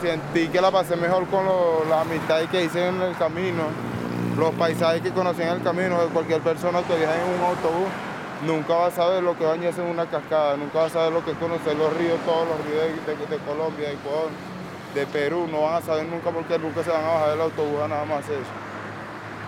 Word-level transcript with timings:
Sentí 0.00 0.48
que 0.48 0.62
la 0.62 0.70
pasé 0.70 0.96
mejor 0.96 1.26
con 1.26 1.44
las 1.90 2.06
amistades 2.06 2.48
que 2.48 2.64
hice 2.64 2.88
en 2.88 3.02
el 3.02 3.14
camino, 3.16 3.64
los 4.38 4.54
paisajes 4.54 5.02
que 5.02 5.10
conocí 5.10 5.42
en 5.42 5.48
el 5.48 5.62
camino, 5.62 5.98
cualquier 6.14 6.40
persona 6.40 6.80
que 6.82 6.96
viaja 6.96 7.14
en 7.16 7.38
un 7.38 7.44
autobús 7.44 7.88
nunca 8.46 8.74
va 8.74 8.86
a 8.86 8.90
saber 8.90 9.22
lo 9.22 9.36
que 9.36 9.44
bañarse 9.44 9.82
en 9.82 9.88
una 9.90 10.06
cascada, 10.06 10.56
nunca 10.56 10.78
va 10.78 10.86
a 10.86 10.88
saber 10.88 11.12
lo 11.12 11.22
que 11.22 11.32
es 11.32 11.36
conocer 11.36 11.76
los 11.76 11.94
ríos, 11.98 12.18
todos 12.24 12.48
los 12.48 12.64
ríos 12.64 13.30
de, 13.30 13.38
Colombia, 13.38 13.88
de 13.88 13.94
Ecuador, 13.94 14.30
de 14.94 15.06
Perú, 15.06 15.46
no 15.50 15.62
van 15.62 15.74
a 15.74 15.80
saber 15.82 16.06
nunca 16.06 16.30
porque 16.30 16.58
nunca 16.58 16.82
se 16.82 16.90
van 16.90 17.04
a 17.04 17.08
bajar 17.08 17.30
del 17.32 17.40
autobús 17.42 17.82
a 17.82 17.88
nada 17.88 18.04
más 18.06 18.24
eso. 18.24 18.40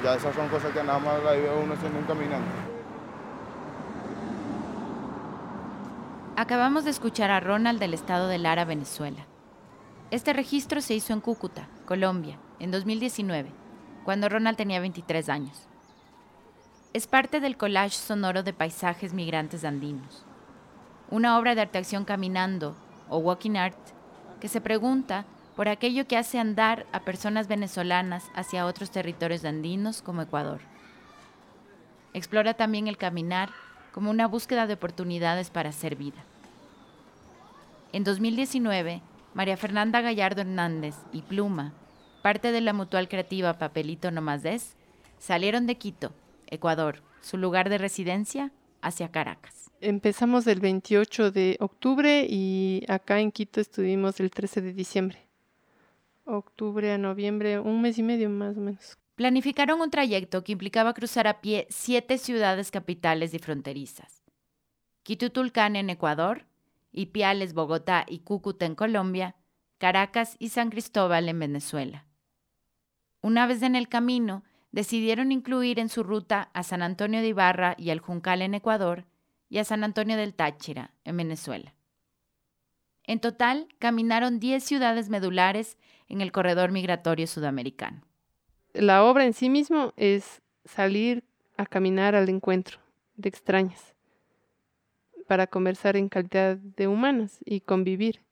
Ya 0.04 0.16
esas 0.16 0.34
son 0.34 0.48
cosas 0.48 0.70
que 0.72 0.82
nada 0.82 0.98
más 0.98 1.22
la 1.24 1.32
vive 1.32 1.48
uno 1.64 1.72
haciendo 1.72 1.98
un 1.98 2.04
caminante. 2.04 2.50
Acabamos 6.36 6.84
de 6.84 6.90
escuchar 6.90 7.30
a 7.30 7.40
Ronald 7.40 7.78
del 7.78 7.94
estado 7.94 8.28
de 8.28 8.36
Lara, 8.36 8.66
Venezuela. 8.66 9.31
Este 10.12 10.32
registro 10.32 10.80
se 10.80 10.94
hizo 10.94 11.12
en 11.12 11.20
Cúcuta, 11.20 11.68
Colombia, 11.86 12.38
en 12.60 12.70
2019, 12.70 13.50
cuando 14.04 14.28
Ronald 14.28 14.56
tenía 14.56 14.78
23 14.78 15.28
años 15.28 15.66
es 16.92 17.06
parte 17.06 17.40
del 17.40 17.56
collage 17.56 17.96
sonoro 17.96 18.42
de 18.42 18.52
paisajes 18.52 19.14
migrantes 19.14 19.64
andinos, 19.64 20.24
una 21.10 21.38
obra 21.38 21.54
de 21.54 21.62
arte-acción 21.62 22.04
caminando 22.04 22.76
o 23.08 23.18
walking 23.18 23.56
art 23.56 23.78
que 24.40 24.48
se 24.48 24.60
pregunta 24.60 25.24
por 25.56 25.68
aquello 25.68 26.06
que 26.06 26.18
hace 26.18 26.38
andar 26.38 26.86
a 26.92 27.00
personas 27.00 27.48
venezolanas 27.48 28.24
hacia 28.34 28.66
otros 28.66 28.90
territorios 28.90 29.44
andinos 29.44 30.02
como 30.02 30.22
Ecuador. 30.22 30.60
Explora 32.12 32.54
también 32.54 32.88
el 32.88 32.98
caminar 32.98 33.50
como 33.92 34.10
una 34.10 34.26
búsqueda 34.26 34.66
de 34.66 34.74
oportunidades 34.74 35.48
para 35.48 35.70
hacer 35.70 35.96
vida. 35.96 36.24
En 37.92 38.04
2019, 38.04 39.02
María 39.34 39.56
Fernanda 39.56 40.00
Gallardo 40.02 40.42
Hernández 40.42 40.94
y 41.12 41.22
Pluma, 41.22 41.72
parte 42.22 42.52
de 42.52 42.60
la 42.60 42.72
mutual 42.72 43.08
creativa 43.08 43.58
Papelito 43.58 44.10
No 44.10 44.20
Más 44.20 44.42
Des, 44.42 44.76
salieron 45.18 45.66
de 45.66 45.76
Quito 45.76 46.12
Ecuador, 46.48 47.02
su 47.22 47.38
lugar 47.38 47.70
de 47.70 47.78
residencia, 47.78 48.52
hacia 48.82 49.10
Caracas. 49.10 49.70
Empezamos 49.80 50.46
el 50.46 50.60
28 50.60 51.30
de 51.30 51.56
octubre 51.60 52.26
y 52.28 52.84
acá 52.88 53.20
en 53.20 53.32
Quito 53.32 53.60
estuvimos 53.60 54.20
el 54.20 54.30
13 54.30 54.60
de 54.60 54.72
diciembre. 54.74 55.18
Octubre 56.24 56.92
a 56.92 56.98
noviembre, 56.98 57.58
un 57.58 57.80
mes 57.80 57.98
y 57.98 58.02
medio 58.02 58.28
más 58.28 58.56
o 58.56 58.60
menos. 58.60 58.98
Planificaron 59.14 59.80
un 59.80 59.90
trayecto 59.90 60.44
que 60.44 60.52
implicaba 60.52 60.94
cruzar 60.94 61.26
a 61.26 61.40
pie 61.40 61.66
siete 61.70 62.18
ciudades 62.18 62.70
capitales 62.70 63.34
y 63.34 63.38
fronterizas. 63.38 64.22
Quito 65.02 65.30
Tulcán 65.30 65.76
en 65.76 65.90
Ecuador, 65.90 66.44
Ipiales, 66.92 67.54
Bogotá 67.54 68.04
y 68.08 68.20
Cúcuta 68.20 68.66
en 68.66 68.74
Colombia, 68.74 69.34
Caracas 69.78 70.36
y 70.38 70.50
San 70.50 70.70
Cristóbal 70.70 71.28
en 71.28 71.38
Venezuela. 71.38 72.06
Una 73.20 73.46
vez 73.46 73.62
en 73.62 73.74
el 73.74 73.88
camino, 73.88 74.44
decidieron 74.70 75.32
incluir 75.32 75.78
en 75.78 75.88
su 75.88 76.02
ruta 76.02 76.50
a 76.54 76.62
San 76.62 76.82
Antonio 76.82 77.20
de 77.20 77.28
Ibarra 77.28 77.74
y 77.78 77.90
al 77.90 78.00
Juncal 78.00 78.42
en 78.42 78.54
Ecuador 78.54 79.06
y 79.48 79.58
a 79.58 79.64
San 79.64 79.84
Antonio 79.84 80.16
del 80.16 80.34
Táchira 80.34 80.94
en 81.04 81.16
Venezuela. 81.16 81.74
En 83.04 83.20
total, 83.20 83.68
caminaron 83.78 84.38
10 84.38 84.62
ciudades 84.62 85.08
medulares 85.08 85.76
en 86.08 86.20
el 86.20 86.32
corredor 86.32 86.72
migratorio 86.72 87.26
sudamericano. 87.26 88.02
La 88.72 89.04
obra 89.04 89.24
en 89.24 89.34
sí 89.34 89.50
mismo 89.50 89.92
es 89.96 90.40
salir 90.64 91.24
a 91.56 91.66
caminar 91.66 92.14
al 92.14 92.28
encuentro 92.28 92.78
de 93.16 93.28
extrañas 93.28 93.94
para 95.26 95.46
conversar 95.46 95.96
en 95.96 96.08
calidad 96.08 96.56
de 96.56 96.88
humanas 96.88 97.38
y 97.44 97.60
convivir. 97.60 98.22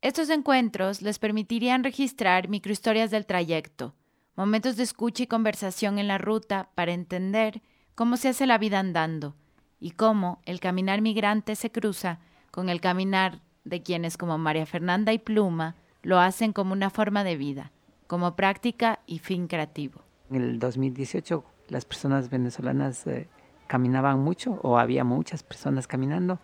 Estos 0.00 0.28
encuentros 0.30 1.00
les 1.02 1.18
permitirían 1.18 1.82
registrar 1.82 2.48
microhistorias 2.48 3.10
del 3.10 3.26
trayecto, 3.26 3.94
momentos 4.36 4.76
de 4.76 4.82
escucha 4.82 5.22
y 5.22 5.26
conversación 5.26 5.98
en 5.98 6.08
la 6.08 6.18
ruta 6.18 6.68
para 6.74 6.92
entender 6.92 7.62
cómo 7.94 8.16
se 8.16 8.28
hace 8.28 8.46
la 8.46 8.58
vida 8.58 8.78
andando 8.78 9.34
y 9.80 9.92
cómo 9.92 10.40
el 10.44 10.60
caminar 10.60 11.00
migrante 11.00 11.56
se 11.56 11.70
cruza 11.70 12.20
con 12.50 12.68
el 12.68 12.80
caminar 12.80 13.40
de 13.64 13.82
quienes 13.82 14.16
como 14.16 14.36
María 14.38 14.66
Fernanda 14.66 15.12
y 15.12 15.18
Pluma 15.18 15.76
lo 16.02 16.18
hacen 16.20 16.52
como 16.52 16.72
una 16.72 16.90
forma 16.90 17.24
de 17.24 17.36
vida, 17.36 17.72
como 18.06 18.36
práctica 18.36 19.00
y 19.06 19.20
fin 19.20 19.46
creativo. 19.46 20.02
En 20.30 20.42
el 20.42 20.58
2018 20.58 21.44
las 21.68 21.84
personas 21.84 22.30
venezolanas 22.30 23.06
eh, 23.06 23.28
caminaban 23.66 24.20
mucho 24.20 24.60
o 24.62 24.78
había 24.78 25.04
muchas 25.04 25.42
personas 25.42 25.86
caminando, 25.86 26.38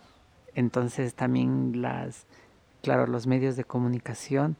entonces 0.55 1.15
también 1.15 1.83
las, 1.83 2.27
claro, 2.83 3.07
los 3.07 3.27
medios 3.27 3.57
de 3.57 3.65
comunicación 3.65 4.57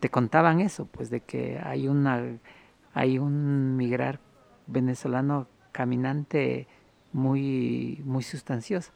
te 0.00 0.10
contaban 0.10 0.60
eso, 0.60 0.86
pues 0.86 1.10
de 1.10 1.20
que 1.20 1.60
hay 1.62 1.88
una 1.88 2.22
hay 2.92 3.18
un 3.18 3.76
migrar 3.76 4.20
venezolano 4.66 5.48
caminante 5.72 6.66
muy 7.12 8.00
muy 8.04 8.22
sustancioso. 8.22 8.92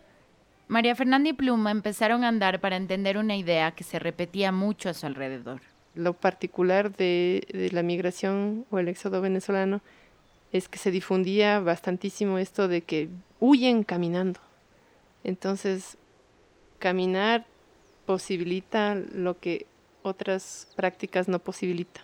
María 0.69 0.95
Fernanda 0.95 1.29
y 1.29 1.33
Pluma 1.33 1.73
empezaron 1.73 2.23
a 2.23 2.29
andar 2.29 2.61
para 2.61 2.77
entender 2.77 3.19
una 3.19 3.37
idea 3.37 3.73
que 3.73 3.83
se 3.83 3.99
repetía 3.99 4.53
mucho 4.53 4.89
a 4.89 4.95
su 4.95 5.05
alrededor. 5.05 5.61
Lo 5.97 6.13
particular 6.13 6.95
de, 6.97 7.45
de 7.53 7.71
la 7.73 7.83
migración 7.83 8.67
o 8.71 8.79
el 8.79 8.87
éxodo 8.87 9.21
venezolano 9.21 9.81
es 10.53 10.69
que 10.69 10.79
se 10.79 10.91
difundía 10.91 11.61
bastantísimo 11.61 12.39
esto 12.39 12.69
de 12.69 12.83
que 12.83 13.09
huyen 13.39 13.85
caminando. 13.85 14.41
Entonces, 15.25 15.97
caminar 16.79 17.47
posibilita 18.07 18.95
lo 18.95 19.39
que 19.39 19.67
otras 20.03 20.69
prácticas 20.77 21.29
no 21.29 21.39
posibilita. 21.39 22.01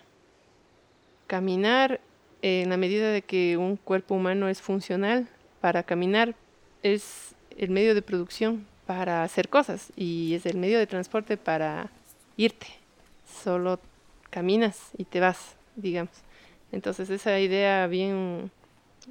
Caminar, 1.27 1.99
en 2.41 2.69
la 2.69 2.77
medida 2.77 3.11
de 3.11 3.21
que 3.21 3.57
un 3.57 3.75
cuerpo 3.75 4.15
humano 4.15 4.47
es 4.47 4.61
funcional 4.61 5.27
para 5.59 5.83
caminar, 5.83 6.35
es 6.83 7.35
el 7.57 7.69
medio 7.71 7.95
de 7.95 8.01
producción 8.01 8.65
para 8.85 9.23
hacer 9.23 9.49
cosas 9.49 9.91
y 9.95 10.35
es 10.35 10.45
el 10.45 10.57
medio 10.57 10.79
de 10.79 10.87
transporte 10.87 11.35
para 11.35 11.89
irte. 12.37 12.67
Solo 13.43 13.79
caminas 14.29 14.91
y 14.97 15.03
te 15.03 15.19
vas, 15.19 15.55
digamos. 15.75 16.26
Entonces 16.71 17.09
esa 17.09 17.39
idea 17.39 17.87
bien, 17.87 18.51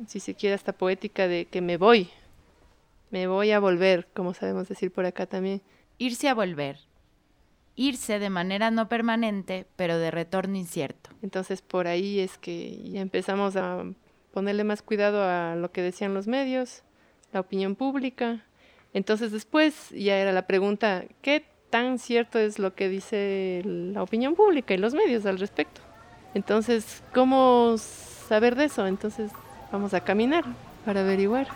si 0.06 0.20
se 0.20 0.34
quiere, 0.34 0.54
hasta 0.54 0.72
poética 0.72 1.28
de 1.28 1.46
que 1.46 1.60
me 1.60 1.76
voy, 1.76 2.10
me 3.10 3.26
voy 3.26 3.52
a 3.52 3.60
volver, 3.60 4.08
como 4.14 4.34
sabemos 4.34 4.68
decir 4.68 4.90
por 4.90 5.06
acá 5.06 5.26
también. 5.26 5.62
Irse 5.98 6.28
a 6.28 6.34
volver 6.34 6.78
irse 7.76 8.18
de 8.18 8.30
manera 8.30 8.70
no 8.70 8.88
permanente, 8.88 9.66
pero 9.76 9.98
de 9.98 10.10
retorno 10.10 10.56
incierto. 10.56 11.10
Entonces 11.22 11.62
por 11.62 11.86
ahí 11.86 12.18
es 12.18 12.38
que 12.38 12.80
ya 12.90 13.02
empezamos 13.02 13.54
a 13.56 13.84
ponerle 14.32 14.64
más 14.64 14.82
cuidado 14.82 15.22
a 15.22 15.54
lo 15.54 15.70
que 15.70 15.82
decían 15.82 16.14
los 16.14 16.26
medios, 16.26 16.82
la 17.32 17.40
opinión 17.40 17.76
pública. 17.76 18.44
Entonces 18.94 19.30
después 19.30 19.90
ya 19.90 20.18
era 20.18 20.32
la 20.32 20.46
pregunta, 20.46 21.04
¿qué 21.20 21.44
tan 21.70 21.98
cierto 21.98 22.38
es 22.38 22.58
lo 22.58 22.74
que 22.74 22.88
dice 22.88 23.62
la 23.64 24.02
opinión 24.02 24.34
pública 24.34 24.74
y 24.74 24.78
los 24.78 24.94
medios 24.94 25.26
al 25.26 25.38
respecto? 25.38 25.82
Entonces, 26.36 27.02
¿cómo 27.14 27.76
saber 27.78 28.56
de 28.56 28.64
eso? 28.64 28.86
Entonces 28.86 29.30
vamos 29.72 29.94
a 29.94 30.00
caminar 30.00 30.44
para 30.84 31.00
averiguar. 31.00 31.48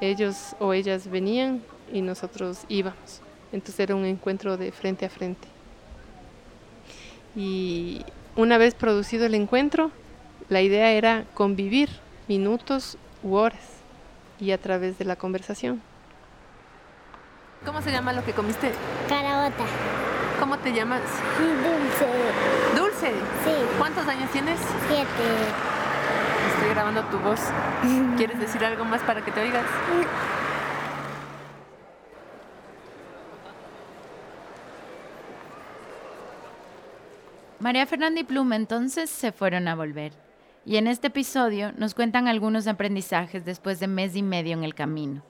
ellos 0.00 0.56
o 0.58 0.72
ellas 0.72 1.08
venían 1.08 1.62
y 1.92 2.02
nosotros 2.02 2.64
íbamos. 2.68 3.20
Entonces 3.52 3.78
era 3.78 3.94
un 3.94 4.04
encuentro 4.04 4.56
de 4.56 4.72
frente 4.72 5.06
a 5.06 5.08
frente. 5.08 5.46
Y 7.36 8.04
una 8.34 8.58
vez 8.58 8.74
producido 8.74 9.26
el 9.26 9.36
encuentro, 9.36 9.92
la 10.48 10.62
idea 10.62 10.90
era 10.90 11.26
convivir 11.34 11.90
minutos 12.26 12.98
u 13.22 13.34
horas 13.34 13.71
y 14.42 14.50
a 14.50 14.58
través 14.58 14.98
de 14.98 15.04
la 15.04 15.14
conversación. 15.14 15.80
¿Cómo 17.64 17.80
se 17.80 17.92
llama 17.92 18.12
lo 18.12 18.24
que 18.24 18.32
comiste? 18.32 18.72
Carabota. 19.08 19.64
¿Cómo 20.40 20.58
te 20.58 20.72
llamas? 20.72 21.00
Dulce. 21.38 22.08
¿Dulce? 22.76 23.10
Sí. 23.44 23.78
¿Cuántos 23.78 24.06
años 24.08 24.28
tienes? 24.32 24.58
Siete 24.88 25.06
estoy 26.54 26.70
grabando 26.70 27.02
tu 27.04 27.18
voz. 27.18 27.40
¿Quieres 28.16 28.38
decir 28.40 28.64
algo 28.64 28.84
más 28.84 29.00
para 29.02 29.24
que 29.24 29.30
te 29.30 29.40
oigas? 29.40 29.64
María 37.60 37.86
Fernanda 37.86 38.20
y 38.20 38.24
Pluma 38.24 38.56
entonces 38.56 39.08
se 39.08 39.30
fueron 39.30 39.68
a 39.68 39.76
volver. 39.76 40.31
Y 40.64 40.76
en 40.76 40.86
este 40.86 41.08
episodio 41.08 41.72
nos 41.76 41.94
cuentan 41.94 42.28
algunos 42.28 42.68
aprendizajes 42.68 43.44
después 43.44 43.80
de 43.80 43.88
mes 43.88 44.14
y 44.14 44.22
medio 44.22 44.52
en 44.52 44.62
el 44.62 44.74
camino. 44.74 45.24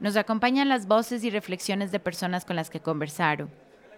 Nos 0.00 0.16
acompañan 0.16 0.68
las 0.68 0.86
voces 0.86 1.22
y 1.22 1.30
reflexiones 1.30 1.92
de 1.92 2.00
personas 2.00 2.44
con 2.44 2.56
las 2.56 2.68
que 2.68 2.80
conversaron, 2.80 3.50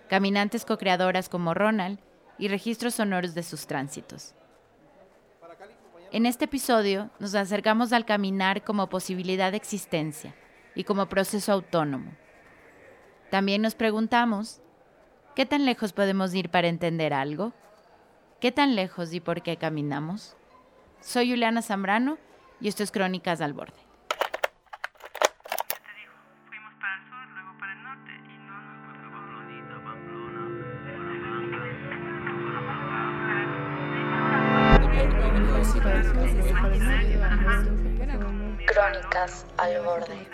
caminantes 0.08 0.67
co-creadoras 0.67 1.31
como 1.31 1.55
Ronald 1.55 1.99
y 2.37 2.49
registros 2.49 2.96
sonoros 2.96 3.35
de 3.35 3.43
sus 3.43 3.67
tránsitos. 3.67 4.35
En 6.12 6.26
este 6.26 6.44
episodio 6.44 7.11
nos 7.19 7.35
acercamos 7.35 7.94
al 7.94 8.05
caminar 8.05 8.62
como 8.64 8.88
posibilidad 8.88 9.50
de 9.50 9.56
existencia 9.56 10.35
y 10.75 10.85
como 10.85 11.08
proceso 11.08 11.52
autónomo. 11.52 12.12
También 13.31 13.62
nos 13.62 13.75
preguntamos, 13.75 14.61
¿qué 15.35 15.46
tan 15.46 15.64
lejos 15.64 15.94
podemos 15.94 16.35
ir 16.35 16.50
para 16.50 16.69
entender 16.69 17.14
algo? 17.14 17.55
¿Qué 18.44 18.52
tan 18.52 18.76
lejos 18.76 19.14
y 19.14 19.20
por 19.20 19.41
qué 19.41 19.56
caminamos? 19.56 20.37
Soy 21.00 21.31
Juliana 21.31 21.62
Zambrano 21.62 22.19
y 22.61 22.69
esto 22.69 22.82
es 22.82 22.91
Crónicas 22.91 23.41
al 23.41 23.55
Borde. 23.55 23.73
Crónicas 38.67 39.46
al 39.56 39.81
borde. 39.81 40.29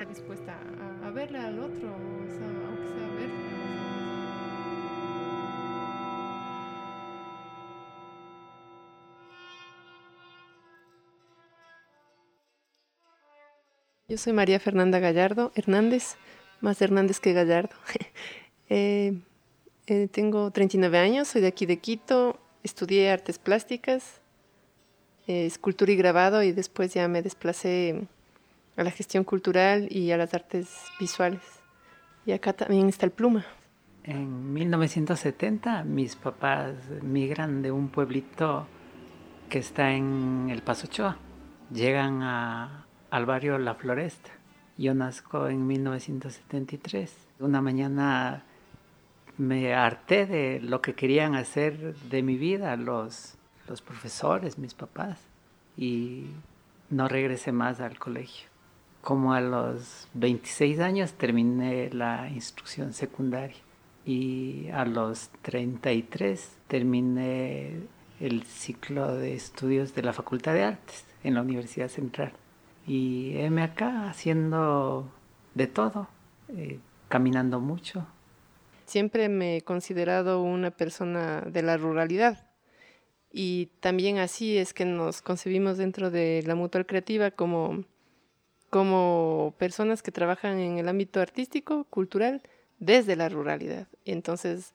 Yo 14.11 14.19
soy 14.19 14.33
María 14.33 14.59
Fernanda 14.59 14.99
Gallardo 14.99 15.53
Hernández, 15.55 16.17
más 16.61 16.83
Hernández 16.83 17.21
que 17.21 17.33
Gallardo. 17.33 17.77
eh, 18.69 19.17
eh, 19.87 20.09
tengo 20.11 20.51
39 20.51 20.99
años, 20.99 21.29
soy 21.29 21.43
de 21.43 21.47
aquí 21.47 21.65
de 21.65 21.77
Quito, 21.77 22.37
estudié 22.65 23.13
artes 23.13 23.39
plásticas, 23.39 24.21
eh, 25.29 25.47
escultura 25.47 25.93
y 25.93 25.97
grabado 25.97 26.43
y 26.43 26.51
después 26.51 26.93
ya 26.93 27.07
me 27.07 27.23
desplacé 27.23 28.03
a 28.77 28.83
la 28.83 28.91
gestión 28.91 29.23
cultural 29.23 29.87
y 29.93 30.11
a 30.11 30.17
las 30.17 30.35
artes 30.35 30.69
visuales. 30.99 31.43
Y 32.27 32.33
acá 32.33 32.53
también 32.53 32.89
está 32.89 33.07
el 33.07 33.13
pluma. 33.13 33.47
En 34.03 34.53
1970 34.53 35.85
mis 35.85 36.17
papás 36.17 36.75
migran 37.01 37.63
de 37.63 37.71
un 37.71 37.89
pueblito 37.89 38.67
que 39.49 39.61
está 39.61 39.93
en 39.93 40.49
el 40.51 40.63
Paso 40.63 40.89
Ochoa. 40.89 41.17
Llegan 41.73 42.23
a, 42.23 42.89
al 43.11 43.27
barrio 43.27 43.59
La 43.59 43.75
Floresta. 43.75 44.31
Yo 44.79 44.95
nazco 44.95 45.49
en 45.49 45.67
1973. 45.67 47.13
Una 47.41 47.61
mañana 47.61 48.45
me 49.37 49.75
harté 49.75 50.27
de 50.27 50.61
lo 50.61 50.81
que 50.81 50.95
querían 50.95 51.35
hacer 51.35 51.95
de 51.95 52.23
mi 52.23 52.37
vida 52.37 52.77
los, 52.77 53.35
los 53.69 53.83
profesores, 53.83 54.59
mis 54.59 54.75
papás, 54.75 55.19
y 55.77 56.27
no 56.89 57.09
regresé 57.09 57.53
más 57.53 57.81
al 57.81 57.99
colegio. 57.99 58.49
Como 59.03 59.33
a 59.33 59.41
los 59.41 60.09
26 60.15 60.79
años 60.81 61.15
terminé 61.15 61.91
la 61.91 62.29
instrucción 62.29 62.93
secundaria 62.93 63.57
y 64.05 64.69
a 64.73 64.85
los 64.85 65.31
33 65.43 66.59
terminé 66.69 67.81
el 68.21 68.43
ciclo 68.45 69.15
de 69.15 69.35
estudios 69.35 69.95
de 69.95 70.03
la 70.03 70.13
Facultad 70.13 70.53
de 70.53 70.65
Artes 70.65 71.07
en 71.25 71.35
la 71.35 71.43
Universidad 71.43 71.89
Central. 71.89 72.33
Y 72.87 73.37
heme 73.37 73.63
acá 73.63 74.09
haciendo 74.09 75.11
de 75.55 75.67
todo, 75.67 76.09
eh, 76.49 76.79
caminando 77.09 77.61
mucho. 77.61 78.07
Siempre 78.87 79.29
me 79.29 79.59
he 79.59 79.63
considerado 79.63 80.43
una 80.43 80.71
persona 80.71 81.43
de 81.43 81.63
la 81.63 81.77
ruralidad 81.77 82.47
y 83.33 83.67
también 83.81 84.19
así 84.19 84.59
es 84.59 84.75
que 84.75 84.85
nos 84.85 85.23
concebimos 85.23 85.79
dentro 85.79 86.11
de 86.11 86.43
la 86.45 86.57
Mutual 86.57 86.87
Creativa 86.87 87.31
como 87.31 87.85
como 88.71 89.55
personas 89.59 90.01
que 90.01 90.13
trabajan 90.13 90.61
en 90.61 90.79
el 90.79 90.89
ámbito 90.89 91.21
artístico, 91.21 91.85
cultural, 91.91 92.41
desde 92.79 93.17
la 93.17 93.29
ruralidad. 93.29 93.89
Entonces, 94.05 94.75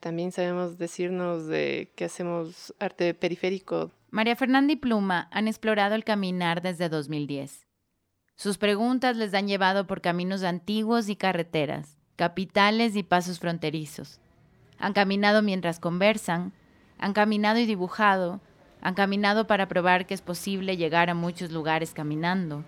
también 0.00 0.32
sabemos 0.32 0.78
decirnos 0.78 1.46
de 1.46 1.90
que 1.94 2.06
hacemos 2.06 2.74
arte 2.78 3.12
periférico. 3.12 3.92
María 4.10 4.36
Fernanda 4.36 4.72
y 4.72 4.76
Pluma 4.76 5.28
han 5.30 5.48
explorado 5.48 5.94
el 5.94 6.04
caminar 6.04 6.62
desde 6.62 6.88
2010. 6.88 7.66
Sus 8.36 8.58
preguntas 8.58 9.16
les 9.16 9.34
han 9.34 9.48
llevado 9.48 9.86
por 9.86 10.00
caminos 10.00 10.42
antiguos 10.42 11.08
y 11.08 11.16
carreteras, 11.16 11.98
capitales 12.16 12.96
y 12.96 13.02
pasos 13.02 13.38
fronterizos. 13.40 14.20
Han 14.78 14.92
caminado 14.92 15.42
mientras 15.42 15.80
conversan, 15.80 16.52
han 16.98 17.12
caminado 17.12 17.58
y 17.58 17.66
dibujado, 17.66 18.40
han 18.80 18.94
caminado 18.94 19.46
para 19.46 19.68
probar 19.68 20.06
que 20.06 20.14
es 20.14 20.22
posible 20.22 20.76
llegar 20.76 21.10
a 21.10 21.14
muchos 21.14 21.50
lugares 21.50 21.94
caminando 21.94 22.64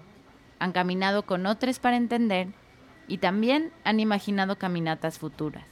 han 0.58 0.72
caminado 0.72 1.24
con 1.24 1.46
otros 1.46 1.78
para 1.78 1.96
entender 1.96 2.48
y 3.06 3.18
también 3.18 3.72
han 3.84 4.00
imaginado 4.00 4.58
caminatas 4.58 5.18
futuras. 5.18 5.66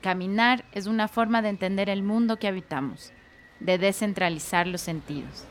Caminar 0.00 0.64
es 0.72 0.86
una 0.86 1.08
forma 1.08 1.42
de 1.42 1.48
entender 1.48 1.88
el 1.88 2.02
mundo 2.02 2.38
que 2.38 2.48
habitamos, 2.48 3.12
de 3.64 3.78
descentralizar 3.78 4.66
los 4.66 4.80
sentidos. 4.80 5.44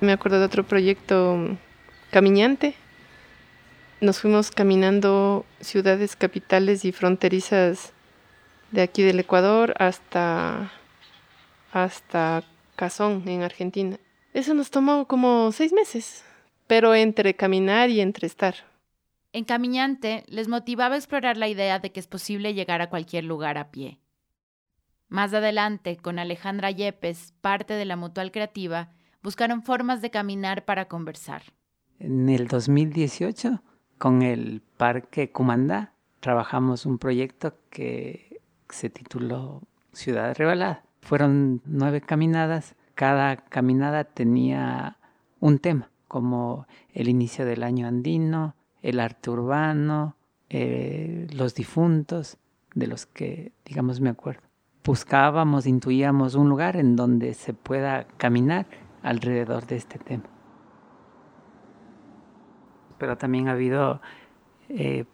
Me 0.00 0.12
acuerdo 0.12 0.38
de 0.38 0.46
otro 0.46 0.64
proyecto 0.64 1.56
caminante. 2.10 2.74
Nos 4.00 4.20
fuimos 4.20 4.50
caminando 4.50 5.46
ciudades 5.60 6.14
capitales 6.14 6.84
y 6.84 6.92
fronterizas 6.92 7.92
de 8.70 8.82
aquí 8.82 9.02
del 9.02 9.20
Ecuador 9.20 9.74
hasta, 9.78 10.70
hasta 11.72 12.44
Cazón, 12.76 13.22
en 13.26 13.42
Argentina. 13.42 13.98
Eso 14.34 14.52
nos 14.52 14.70
tomó 14.70 15.06
como 15.06 15.52
seis 15.52 15.72
meses, 15.72 16.24
pero 16.66 16.94
entre 16.94 17.34
caminar 17.34 17.88
y 17.88 18.00
entre 18.00 18.26
estar. 18.26 18.73
En 19.34 19.42
Caminante 19.42 20.22
les 20.28 20.46
motivaba 20.46 20.94
a 20.94 20.98
explorar 20.98 21.36
la 21.36 21.48
idea 21.48 21.80
de 21.80 21.90
que 21.90 21.98
es 21.98 22.06
posible 22.06 22.54
llegar 22.54 22.80
a 22.80 22.88
cualquier 22.88 23.24
lugar 23.24 23.58
a 23.58 23.72
pie. 23.72 23.98
Más 25.08 25.34
adelante, 25.34 25.96
con 25.96 26.20
Alejandra 26.20 26.70
Yepes, 26.70 27.34
parte 27.40 27.74
de 27.74 27.84
la 27.84 27.96
Mutual 27.96 28.30
Creativa, 28.30 28.90
buscaron 29.24 29.64
formas 29.64 30.02
de 30.02 30.12
caminar 30.12 30.64
para 30.64 30.86
conversar. 30.86 31.42
En 31.98 32.28
el 32.28 32.46
2018, 32.46 33.60
con 33.98 34.22
el 34.22 34.62
Parque 34.76 35.32
Cumandá, 35.32 35.94
trabajamos 36.20 36.86
un 36.86 36.98
proyecto 36.98 37.56
que 37.70 38.40
se 38.68 38.88
tituló 38.88 39.62
Ciudad 39.92 40.36
Revelada. 40.36 40.84
Fueron 41.00 41.60
nueve 41.64 42.00
caminadas, 42.00 42.76
cada 42.94 43.38
caminada 43.38 44.04
tenía 44.04 44.96
un 45.40 45.58
tema, 45.58 45.90
como 46.06 46.68
el 46.92 47.08
inicio 47.08 47.44
del 47.44 47.64
año 47.64 47.88
andino, 47.88 48.54
el 48.84 49.00
arte 49.00 49.30
urbano, 49.30 50.14
eh, 50.50 51.26
los 51.32 51.54
difuntos, 51.54 52.36
de 52.74 52.86
los 52.86 53.06
que, 53.06 53.52
digamos, 53.64 54.00
me 54.00 54.10
acuerdo. 54.10 54.42
Buscábamos, 54.84 55.66
intuíamos 55.66 56.34
un 56.34 56.50
lugar 56.50 56.76
en 56.76 56.94
donde 56.94 57.32
se 57.32 57.54
pueda 57.54 58.06
caminar 58.18 58.66
alrededor 59.02 59.66
de 59.66 59.76
este 59.76 59.98
tema. 59.98 60.24
Pero 62.98 63.16
también 63.16 63.48
ha 63.48 63.52
habido 63.52 64.02
eh, 64.68 65.06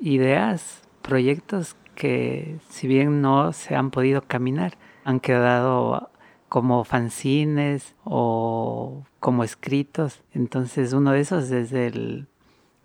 ideas, 0.00 0.82
proyectos 1.02 1.76
que 1.94 2.58
si 2.70 2.86
bien 2.88 3.20
no 3.20 3.52
se 3.52 3.76
han 3.76 3.90
podido 3.90 4.22
caminar, 4.22 4.78
han 5.04 5.20
quedado 5.20 6.10
como 6.48 6.84
fanzines 6.84 7.94
o 8.04 9.04
como 9.20 9.44
escritos. 9.44 10.22
Entonces 10.32 10.94
uno 10.94 11.12
de 11.12 11.20
esos 11.20 11.50
es 11.50 11.72
el, 11.72 12.28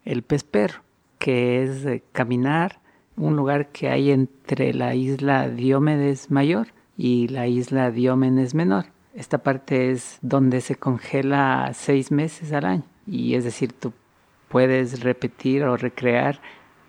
el 0.07 0.23
pez 0.23 0.43
perro, 0.43 0.81
que 1.19 1.63
es 1.63 2.01
caminar 2.13 2.79
un 3.17 3.35
lugar 3.35 3.69
que 3.69 3.89
hay 3.89 4.11
entre 4.11 4.73
la 4.73 4.95
isla 4.95 5.49
Diómedes 5.49 6.31
Mayor 6.31 6.67
y 6.95 7.27
la 7.27 7.47
isla 7.47 7.91
Diómedes 7.91 8.55
Menor. 8.55 8.85
Esta 9.13 9.39
parte 9.39 9.91
es 9.91 10.19
donde 10.21 10.61
se 10.61 10.75
congela 10.75 11.71
seis 11.73 12.11
meses 12.11 12.53
al 12.53 12.65
año 12.65 12.83
y 13.05 13.35
es 13.35 13.43
decir, 13.43 13.73
tú 13.73 13.91
puedes 14.47 15.01
repetir 15.01 15.63
o 15.63 15.75
recrear 15.75 16.39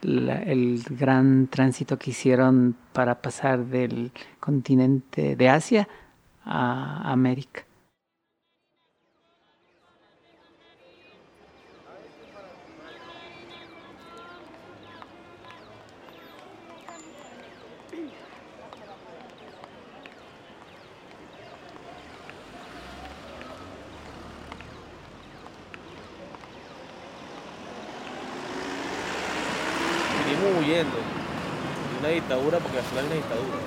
el 0.02 0.84
gran 0.90 1.48
tránsito 1.48 1.98
que 1.98 2.10
hicieron 2.10 2.76
para 2.92 3.20
pasar 3.20 3.64
del 3.64 4.12
continente 4.38 5.34
de 5.34 5.48
Asia 5.48 5.88
a 6.44 7.10
América. 7.10 7.67
Una 32.00 32.08
dictadura 32.08 32.58
porque 32.58 32.78
al 32.78 32.84
final 32.84 33.04
es 33.04 33.10
una 33.10 33.16
dictadura. 33.16 33.58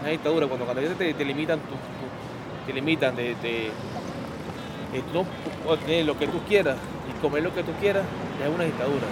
una 0.00 0.10
dictadura, 0.10 0.46
cuando 0.46 0.64
cuando 0.64 0.82
ellos 0.82 0.96
te, 0.98 1.12
te 1.14 1.24
limitan, 1.24 1.58
tu- 1.60 2.66
te 2.66 2.72
limitan 2.72 3.14
de, 3.16 3.34
de- 3.36 3.70
de 4.92 5.02
tú 5.12 5.24
lo 6.06 6.18
que 6.18 6.26
tú 6.26 6.40
quieras 6.48 6.76
y 7.08 7.20
comer 7.20 7.42
lo 7.42 7.54
que 7.54 7.62
tú 7.62 7.72
quieras, 7.80 8.04
es 8.42 8.54
una 8.54 8.64
dictadura. 8.64 9.06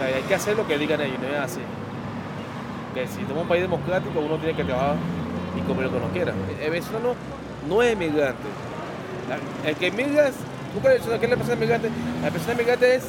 Hay 0.00 0.22
que 0.22 0.34
hacer 0.34 0.56
lo 0.56 0.66
que 0.66 0.78
digan 0.78 1.00
ellos, 1.00 1.18
no 1.20 1.28
es 1.28 1.40
así. 1.40 1.60
Si 3.14 3.26
somos 3.26 3.42
un 3.42 3.48
país 3.48 3.62
democrático, 3.62 4.20
uno 4.20 4.36
tiene 4.36 4.54
que 4.56 4.64
trabajar 4.64 4.96
y 5.56 5.60
comer 5.68 5.84
lo 5.86 5.90
que 5.90 5.96
uno 5.98 6.08
quiera. 6.12 6.32
El 6.62 6.70
venezolano 6.70 7.14
no 7.68 7.82
es 7.82 7.96
migrante. 7.96 8.48
El 9.66 9.74
que 9.76 9.88
emigra, 9.88 10.28
es- 10.28 10.36
¿tú 10.72 10.80
crees 10.80 11.02
que 11.02 11.14
es 11.24 11.30
la 11.30 11.36
persona 11.36 11.56
migrante? 11.56 11.90
La 12.22 12.30
persona 12.30 12.54
migrante 12.54 12.94
es 12.94 13.04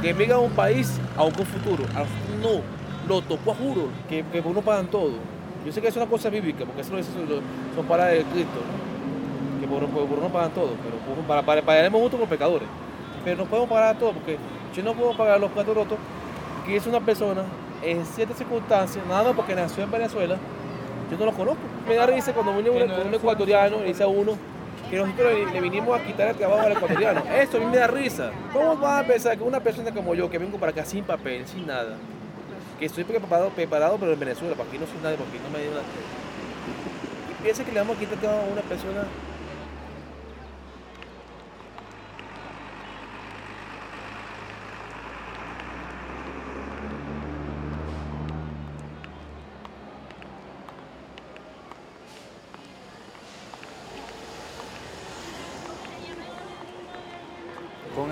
que 0.00 0.10
emigra 0.10 0.36
a 0.36 0.38
un 0.38 0.52
país 0.52 0.92
a 1.18 1.24
un 1.24 1.32
futuro. 1.32 1.84
A 1.94 2.02
un 2.02 2.08
futuro 2.08 2.62
no, 3.08 3.14
lo 3.14 3.22
tocó 3.22 3.50
a 3.50 3.54
juro, 3.54 3.88
que, 4.08 4.24
que 4.24 4.40
por 4.40 4.52
uno 4.52 4.62
pagan 4.62 4.86
todo. 4.86 5.12
Yo 5.66 5.72
sé 5.72 5.82
que 5.82 5.88
es 5.88 5.96
una 5.96 6.06
cosa 6.06 6.30
bíblica, 6.30 6.64
porque 6.64 6.80
eso, 6.80 6.96
eso, 6.96 7.10
eso 7.10 7.40
son 7.74 7.86
palabras 7.86 8.18
de 8.18 8.24
Cristo, 8.24 8.60
¿no? 8.60 9.60
que 9.60 9.66
por, 9.66 9.84
por, 9.88 10.06
por 10.06 10.18
uno 10.18 10.28
pagan 10.28 10.52
todo, 10.52 10.70
pero 10.82 10.96
por, 10.98 11.24
para, 11.26 11.42
para, 11.42 11.62
pagaremos 11.62 12.00
justo 12.00 12.16
por 12.16 12.28
pecadores. 12.28 12.68
Pero 13.24 13.38
no 13.38 13.44
podemos 13.46 13.68
pagar 13.68 13.96
a 13.96 13.98
todos, 13.98 14.14
porque 14.14 14.38
yo 14.74 14.82
no 14.82 14.94
puedo 14.94 15.16
pagar 15.16 15.40
los 15.40 15.50
platos 15.50 15.74
rotos, 15.74 15.98
que 16.64 16.76
es 16.76 16.86
una 16.86 17.00
persona 17.00 17.42
en 17.82 18.04
ciertas 18.06 18.38
circunstancias, 18.38 19.04
nada 19.06 19.24
más 19.24 19.32
porque 19.34 19.54
nació 19.54 19.82
en 19.82 19.90
Venezuela, 19.90 20.36
yo 21.10 21.18
no 21.18 21.24
lo 21.24 21.32
conozco. 21.32 21.60
Me 21.88 21.94
da 21.96 22.06
risa 22.06 22.32
cuando 22.32 22.52
viene 22.52 22.70
un, 22.70 22.90
un 23.08 23.14
ecuatoriano 23.14 23.78
y 23.82 23.88
dice 23.88 24.04
a 24.04 24.08
uno 24.08 24.32
que 24.90 24.96
nosotros 24.96 25.32
le, 25.32 25.46
le 25.52 25.60
vinimos 25.60 25.98
a 25.98 26.02
quitar 26.02 26.28
el 26.28 26.36
trabajo 26.36 26.66
al 26.66 26.72
ecuatoriano. 26.72 27.22
Eso 27.40 27.58
a 27.58 27.60
mí 27.60 27.66
me 27.66 27.76
da 27.76 27.86
risa. 27.86 28.30
¿Cómo 28.52 28.76
vas 28.76 29.04
a 29.04 29.06
pensar 29.06 29.36
que 29.36 29.44
una 29.44 29.60
persona 29.60 29.92
como 29.92 30.14
yo, 30.14 30.30
que 30.30 30.38
vengo 30.38 30.58
para 30.58 30.72
acá 30.72 30.84
sin 30.84 31.04
papel, 31.04 31.46
sin 31.46 31.66
nada, 31.66 31.96
que 32.78 32.86
estoy 32.86 33.04
preparado, 33.04 33.50
preparado 33.50 33.96
pero 33.98 34.12
en 34.12 34.20
Venezuela, 34.20 34.54
para 34.54 34.68
aquí 34.68 34.78
no 34.78 34.86
soy 34.86 34.98
nadie, 35.02 35.16
porque 35.16 35.36
aquí 35.36 35.44
no 35.44 35.50
me 35.50 35.62
dio 35.62 35.70
nada, 35.70 35.82
y 37.30 37.42
piensa 37.42 37.64
que 37.64 37.72
le 37.72 37.80
vamos 37.80 37.96
a 37.96 37.98
quitar 37.98 38.14
el 38.14 38.20
trabajo 38.20 38.42
a 38.42 38.52
una 38.52 38.62
persona 38.62 39.04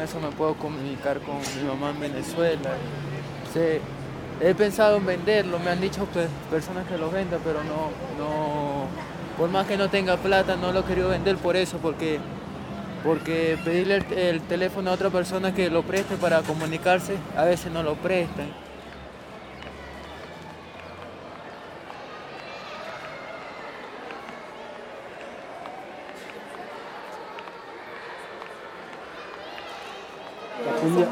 eso 0.06 0.20
me 0.20 0.30
puedo 0.30 0.54
comunicar 0.54 1.18
con 1.20 1.36
mi 1.38 1.68
mamá 1.68 1.90
en 1.90 2.00
Venezuela. 2.00 2.70
Sí, 3.52 3.80
he 4.40 4.54
pensado 4.54 4.96
en 4.96 5.06
venderlo, 5.06 5.58
me 5.58 5.70
han 5.70 5.80
dicho 5.80 6.06
pues, 6.12 6.28
personas 6.50 6.86
que 6.86 6.96
lo 6.96 7.10
vendan, 7.10 7.40
pero 7.44 7.62
no, 7.64 7.90
no, 8.16 8.86
por 9.36 9.50
más 9.50 9.66
que 9.66 9.76
no 9.76 9.90
tenga 9.90 10.16
plata, 10.16 10.56
no 10.56 10.72
lo 10.72 10.80
he 10.80 10.84
querido 10.84 11.08
vender 11.08 11.36
por 11.36 11.56
eso, 11.56 11.78
porque, 11.78 12.20
porque 13.04 13.58
pedirle 13.64 13.96
el, 13.96 14.12
el 14.12 14.40
teléfono 14.42 14.90
a 14.90 14.94
otra 14.94 15.10
persona 15.10 15.52
que 15.52 15.70
lo 15.70 15.82
preste 15.82 16.16
para 16.16 16.40
comunicarse, 16.42 17.16
a 17.36 17.44
veces 17.44 17.72
no 17.72 17.82
lo 17.82 17.94
prestan. 17.94 18.65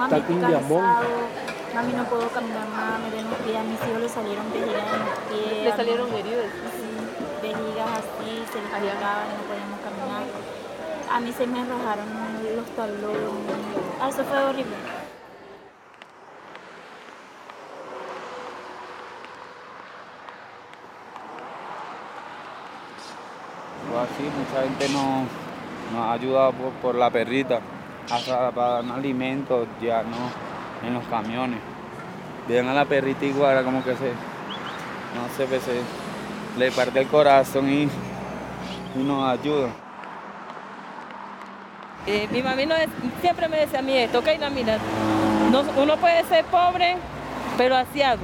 Mami, 0.08 0.20
estoy 0.20 0.36
cansado, 0.40 1.04
mami, 1.74 1.92
no 1.92 2.04
puedo 2.04 2.28
caminar 2.28 2.68
más, 2.68 3.00
me 3.00 3.22
los 3.22 3.38
pies, 3.40 3.56
a 3.56 3.62
mis 3.62 3.80
hijos 3.88 4.00
le 4.00 4.08
salieron 4.08 4.52
vejigas 4.52 4.84
en 4.92 5.00
los 5.00 5.18
pies. 5.30 5.64
Le 5.64 5.76
salieron 5.76 6.12
heridas. 6.12 6.50
Sí, 6.76 6.90
vejigas 7.42 7.88
así, 7.98 8.44
se 8.52 8.60
les 8.60 8.72
y 8.72 9.34
no 9.36 9.44
podíamos 9.48 9.80
caminar. 9.80 10.24
A 11.10 11.20
mí 11.20 11.32
se 11.32 11.46
me 11.46 11.64
rajaron 11.64 12.06
los 12.56 12.66
talones. 12.76 13.84
Ah, 14.00 14.08
eso 14.08 14.24
fue 14.24 14.42
horrible. 14.42 14.76
Así, 23.94 24.24
mucha 24.24 24.62
gente 24.64 24.88
nos, 24.88 25.28
nos 25.92 26.04
ha 26.04 26.12
ayudado 26.12 26.52
por, 26.52 26.72
por 26.82 26.94
la 26.96 27.10
perrita, 27.10 27.60
para 28.08 28.50
dar 28.52 28.84
alimentos 28.94 29.66
ya 29.80 30.02
no 30.02 30.86
en 30.86 30.94
los 30.94 31.04
camiones. 31.04 31.60
Ven 32.48 32.68
a 32.68 32.74
la 32.74 32.84
perrita 32.84 33.24
igual, 33.24 33.64
como 33.64 33.82
que 33.82 33.92
se, 33.96 34.10
no 35.14 35.28
sé, 35.36 35.46
pues 35.46 35.62
se, 35.62 35.80
le 36.58 36.70
parte 36.70 37.00
el 37.00 37.08
corazón 37.08 37.68
y, 37.70 37.82
y 37.84 39.02
nos 39.02 39.28
ayuda. 39.28 39.68
Eh, 42.06 42.28
mi 42.30 42.42
mami 42.42 42.66
no 42.66 42.74
siempre 43.22 43.48
me 43.48 43.60
decía 43.60 43.78
a 43.78 43.82
mí 43.82 43.96
esto, 43.96 44.22
no, 44.40 44.50
mira, 44.50 44.76
no- 45.50 45.82
uno 45.82 45.96
puede 45.96 46.22
ser 46.24 46.44
pobre, 46.46 46.96
pero 47.56 47.76
asiado. 47.76 48.20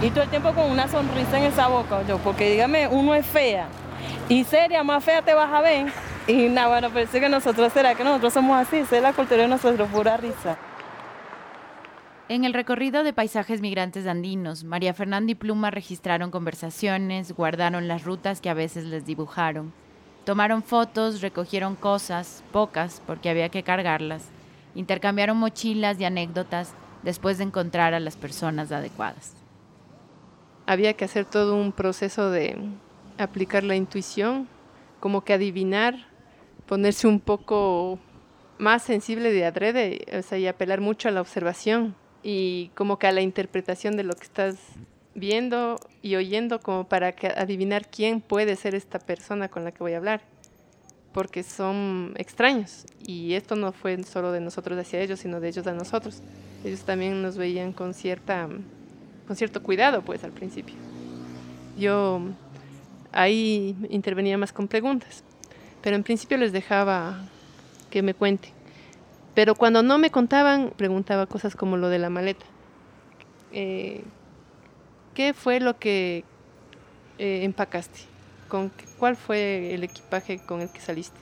Y 0.00 0.10
todo 0.10 0.22
el 0.22 0.30
tiempo 0.30 0.52
con 0.52 0.70
una 0.70 0.86
sonrisa 0.86 1.38
en 1.38 1.44
esa 1.46 1.66
boca, 1.66 2.02
yo, 2.06 2.18
porque 2.18 2.52
dígame, 2.52 2.86
uno 2.86 3.14
es 3.14 3.26
fea. 3.26 3.66
Y 4.28 4.44
seria, 4.44 4.84
más 4.84 5.02
fea 5.02 5.22
te 5.22 5.34
vas 5.34 5.52
a 5.52 5.60
ver. 5.60 5.86
Y 6.28 6.50
nada, 6.50 6.68
bueno, 6.68 6.90
parece 6.90 7.20
que 7.20 7.28
nosotros, 7.30 7.72
¿será 7.72 7.94
que 7.94 8.04
nosotros 8.04 8.34
somos 8.34 8.58
así? 8.58 8.76
Esa 8.76 8.98
es 8.98 9.02
la 9.02 9.14
cultura 9.14 9.42
de 9.42 9.48
nosotros, 9.48 9.88
pura 9.88 10.18
risa. 10.18 10.58
En 12.28 12.44
el 12.44 12.52
recorrido 12.52 13.02
de 13.02 13.14
paisajes 13.14 13.62
migrantes 13.62 14.06
andinos, 14.06 14.62
María 14.62 14.92
Fernanda 14.92 15.32
y 15.32 15.34
Pluma 15.34 15.70
registraron 15.70 16.30
conversaciones, 16.30 17.32
guardaron 17.32 17.88
las 17.88 18.04
rutas 18.04 18.42
que 18.42 18.50
a 18.50 18.54
veces 18.54 18.84
les 18.84 19.06
dibujaron, 19.06 19.72
tomaron 20.26 20.62
fotos, 20.62 21.22
recogieron 21.22 21.74
cosas, 21.74 22.44
pocas 22.52 23.00
porque 23.06 23.30
había 23.30 23.48
que 23.48 23.62
cargarlas, 23.62 24.28
intercambiaron 24.74 25.38
mochilas 25.38 25.98
y 25.98 26.04
anécdotas 26.04 26.74
después 27.02 27.38
de 27.38 27.44
encontrar 27.44 27.94
a 27.94 28.00
las 28.00 28.18
personas 28.18 28.70
adecuadas. 28.70 29.34
había 30.66 30.92
que 30.92 31.06
hacer 31.06 31.24
todo 31.24 31.56
un 31.56 31.72
proceso 31.72 32.30
de 32.30 32.58
aplicar 33.16 33.64
la 33.64 33.76
intuición, 33.76 34.46
como 35.00 35.22
que 35.24 35.32
adivinar, 35.32 36.08
ponerse 36.68 37.08
un 37.08 37.18
poco 37.18 37.98
más 38.58 38.82
sensible 38.82 39.32
de 39.32 39.44
adrede, 39.44 40.06
o 40.16 40.22
sea, 40.22 40.38
y 40.38 40.46
apelar 40.46 40.80
mucho 40.80 41.08
a 41.08 41.12
la 41.12 41.20
observación 41.20 41.96
y 42.22 42.70
como 42.74 42.98
que 42.98 43.06
a 43.06 43.12
la 43.12 43.22
interpretación 43.22 43.96
de 43.96 44.04
lo 44.04 44.12
que 44.12 44.24
estás 44.24 44.56
viendo 45.14 45.80
y 46.02 46.16
oyendo 46.16 46.60
como 46.60 46.84
para 46.88 47.12
que 47.12 47.28
adivinar 47.28 47.88
quién 47.88 48.20
puede 48.20 48.54
ser 48.54 48.74
esta 48.74 48.98
persona 48.98 49.48
con 49.48 49.64
la 49.64 49.72
que 49.72 49.78
voy 49.78 49.94
a 49.94 49.96
hablar, 49.96 50.20
porque 51.12 51.42
son 51.42 52.14
extraños 52.16 52.84
y 53.04 53.34
esto 53.34 53.56
no 53.56 53.72
fue 53.72 54.02
solo 54.04 54.30
de 54.30 54.40
nosotros 54.40 54.78
hacia 54.78 55.00
ellos, 55.00 55.20
sino 55.20 55.40
de 55.40 55.48
ellos 55.48 55.66
a 55.66 55.72
nosotros. 55.72 56.22
Ellos 56.64 56.80
también 56.82 57.22
nos 57.22 57.36
veían 57.36 57.72
con 57.72 57.94
cierta 57.94 58.48
con 59.26 59.36
cierto 59.36 59.62
cuidado, 59.62 60.00
pues, 60.02 60.24
al 60.24 60.32
principio. 60.32 60.74
Yo 61.78 62.22
ahí 63.12 63.76
intervenía 63.90 64.38
más 64.38 64.54
con 64.54 64.68
preguntas, 64.68 65.22
pero 65.82 65.96
en 65.96 66.02
principio 66.02 66.36
les 66.36 66.52
dejaba 66.52 67.18
que 67.90 68.02
me 68.02 68.14
cuenten. 68.14 68.50
Pero 69.34 69.54
cuando 69.54 69.82
no 69.82 69.98
me 69.98 70.10
contaban, 70.10 70.72
preguntaba 70.76 71.26
cosas 71.26 71.54
como 71.54 71.76
lo 71.76 71.88
de 71.88 71.98
la 71.98 72.10
maleta. 72.10 72.44
Eh, 73.52 74.02
¿Qué 75.14 75.32
fue 75.34 75.60
lo 75.60 75.78
que 75.78 76.24
eh, 77.18 77.40
empacaste? 77.44 78.00
¿Con 78.48 78.70
qué- 78.70 78.84
¿Cuál 78.98 79.16
fue 79.16 79.74
el 79.74 79.84
equipaje 79.84 80.38
con 80.38 80.60
el 80.60 80.68
que 80.68 80.80
saliste? 80.80 81.18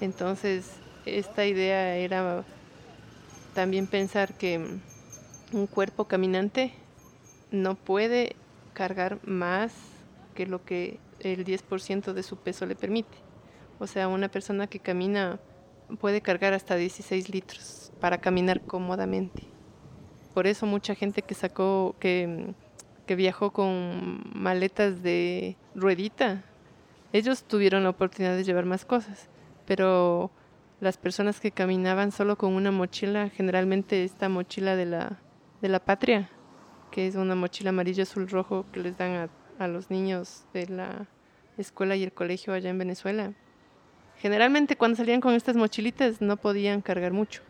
Entonces, 0.00 0.66
esta 1.04 1.46
idea 1.46 1.96
era 1.96 2.44
también 3.54 3.86
pensar 3.86 4.34
que 4.34 4.60
un 5.52 5.66
cuerpo 5.66 6.04
caminante 6.04 6.72
no 7.50 7.74
puede 7.74 8.36
cargar 8.74 9.18
más 9.24 9.72
que 10.34 10.46
lo 10.46 10.64
que 10.64 10.98
el 11.20 11.44
10% 11.44 12.12
de 12.12 12.22
su 12.22 12.36
peso 12.36 12.66
le 12.66 12.74
permite. 12.74 13.25
O 13.78 13.86
sea, 13.86 14.08
una 14.08 14.28
persona 14.28 14.66
que 14.66 14.80
camina 14.80 15.38
puede 16.00 16.20
cargar 16.20 16.52
hasta 16.54 16.76
16 16.76 17.28
litros 17.30 17.92
para 18.00 18.18
caminar 18.18 18.60
cómodamente. 18.62 19.44
Por 20.34 20.46
eso 20.46 20.66
mucha 20.66 20.94
gente 20.94 21.22
que 21.22 21.34
sacó, 21.34 21.96
que, 21.98 22.54
viajó 23.08 23.52
con 23.52 24.22
maletas 24.34 25.02
de 25.02 25.56
ruedita, 25.74 26.44
ellos 27.12 27.44
tuvieron 27.44 27.84
la 27.84 27.90
oportunidad 27.90 28.36
de 28.36 28.44
llevar 28.44 28.64
más 28.66 28.84
cosas, 28.84 29.28
pero 29.64 30.30
las 30.80 30.98
personas 30.98 31.40
que 31.40 31.52
caminaban 31.52 32.12
solo 32.12 32.36
con 32.36 32.52
una 32.52 32.70
mochila, 32.70 33.30
generalmente 33.30 34.04
esta 34.04 34.28
mochila 34.28 34.76
de 34.76 34.86
la, 34.86 35.18
de 35.62 35.68
la 35.68 35.80
patria, 35.80 36.28
que 36.90 37.06
es 37.06 37.14
una 37.14 37.34
mochila 37.34 37.70
amarillo 37.70 38.02
azul 38.02 38.28
rojo 38.28 38.66
que 38.72 38.80
les 38.80 38.98
dan 38.98 39.12
a, 39.12 39.64
a 39.64 39.68
los 39.68 39.90
niños 39.90 40.44
de 40.52 40.66
la 40.66 41.06
escuela 41.56 41.96
y 41.96 42.02
el 42.02 42.12
colegio 42.12 42.52
allá 42.52 42.68
en 42.68 42.78
Venezuela. 42.78 43.32
Generalmente 44.20 44.76
cuando 44.76 44.96
salían 44.96 45.20
con 45.20 45.34
estas 45.34 45.56
mochilitas 45.56 46.20
no 46.20 46.36
podían 46.36 46.80
cargar 46.80 47.12
mucho. 47.12 47.42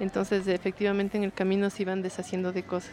Entonces 0.00 0.46
efectivamente 0.46 1.16
en 1.16 1.24
el 1.24 1.32
camino 1.32 1.70
se 1.70 1.82
iban 1.82 2.02
deshaciendo 2.02 2.52
de 2.52 2.62
cosas. 2.62 2.92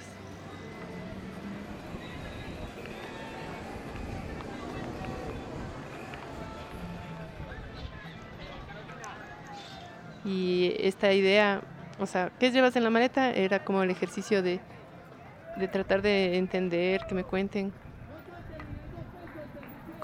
Y 10.24 10.74
esta 10.80 11.14
idea 11.14 11.62
o 12.00 12.06
sea, 12.06 12.32
¿qué 12.40 12.52
llevas 12.52 12.76
en 12.76 12.84
la 12.84 12.90
maleta? 12.90 13.32
Era 13.32 13.64
como 13.64 13.84
el 13.84 13.90
ejercicio 13.90 14.42
de, 14.42 14.60
de 15.58 15.68
tratar 15.68 16.02
de 16.02 16.38
entender, 16.38 17.06
que 17.08 17.16
me 17.16 17.24
cuenten 17.24 17.74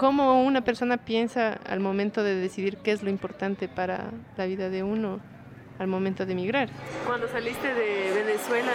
cómo 0.02 0.42
una 0.42 0.62
persona 0.62 0.96
piensa 0.96 1.60
al 1.64 1.78
momento 1.78 2.24
de 2.24 2.34
decidir 2.34 2.78
qué 2.78 2.90
es 2.90 3.04
lo 3.04 3.10
importante 3.10 3.68
para 3.68 4.10
la 4.36 4.46
vida 4.46 4.68
de 4.68 4.82
uno 4.82 5.20
al 5.78 5.86
momento 5.86 6.26
de 6.26 6.32
emigrar. 6.32 6.68
Cuando 7.06 7.28
saliste 7.28 7.72
de 7.72 8.12
Venezuela, 8.12 8.72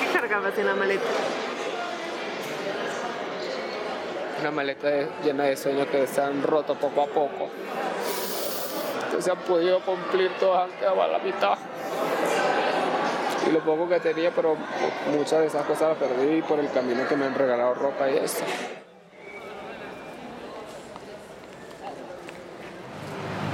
¿qué 0.00 0.18
cargabas 0.18 0.58
en 0.58 0.66
la 0.66 0.74
maleta? 0.74 1.04
Una 4.40 4.50
maleta 4.50 4.88
llena 5.22 5.44
de 5.44 5.56
sueños 5.56 5.86
que 5.86 6.08
se 6.08 6.20
han 6.20 6.42
roto 6.42 6.74
poco 6.74 7.02
a 7.02 7.06
poco. 7.06 7.50
Que 9.14 9.22
se 9.22 9.30
han 9.30 9.38
podido 9.38 9.80
cumplir 9.80 10.32
todas, 10.40 10.70
han 10.70 10.78
quedado 10.78 11.02
a 11.02 11.06
la 11.06 11.18
mitad. 11.20 11.56
Y 13.46 13.52
lo 13.52 13.60
poco 13.60 13.88
que 13.88 14.00
tenía, 14.00 14.30
pero 14.30 14.56
muchas 15.12 15.40
de 15.40 15.46
esas 15.46 15.64
cosas 15.66 15.90
las 15.90 15.98
perdí 15.98 16.42
por 16.42 16.58
el 16.58 16.70
camino 16.70 17.06
que 17.08 17.16
me 17.16 17.26
han 17.26 17.34
regalado 17.34 17.74
ropa 17.74 18.10
y 18.10 18.16
eso. 18.16 18.44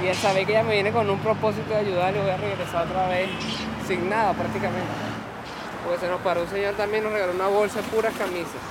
y 0.03 0.07
él 0.07 0.15
sabe 0.15 0.45
que 0.45 0.53
ella 0.53 0.63
me 0.63 0.73
viene 0.73 0.91
con 0.91 1.09
un 1.09 1.19
propósito 1.19 1.69
de 1.69 1.77
ayudar 1.77 2.15
y 2.15 2.19
voy 2.19 2.29
a 2.29 2.37
regresar 2.37 2.87
otra 2.87 3.07
vez 3.07 3.29
sin 3.87 4.09
nada 4.09 4.33
prácticamente. 4.33 4.89
Porque 5.83 5.99
se 5.99 6.07
nos 6.07 6.21
paró 6.21 6.41
un 6.41 6.49
señor 6.49 6.73
también, 6.75 7.03
nos 7.03 7.13
regaló 7.13 7.33
una 7.33 7.47
bolsa 7.47 7.81
de 7.81 7.87
puras 7.89 8.13
camisas. 8.17 8.61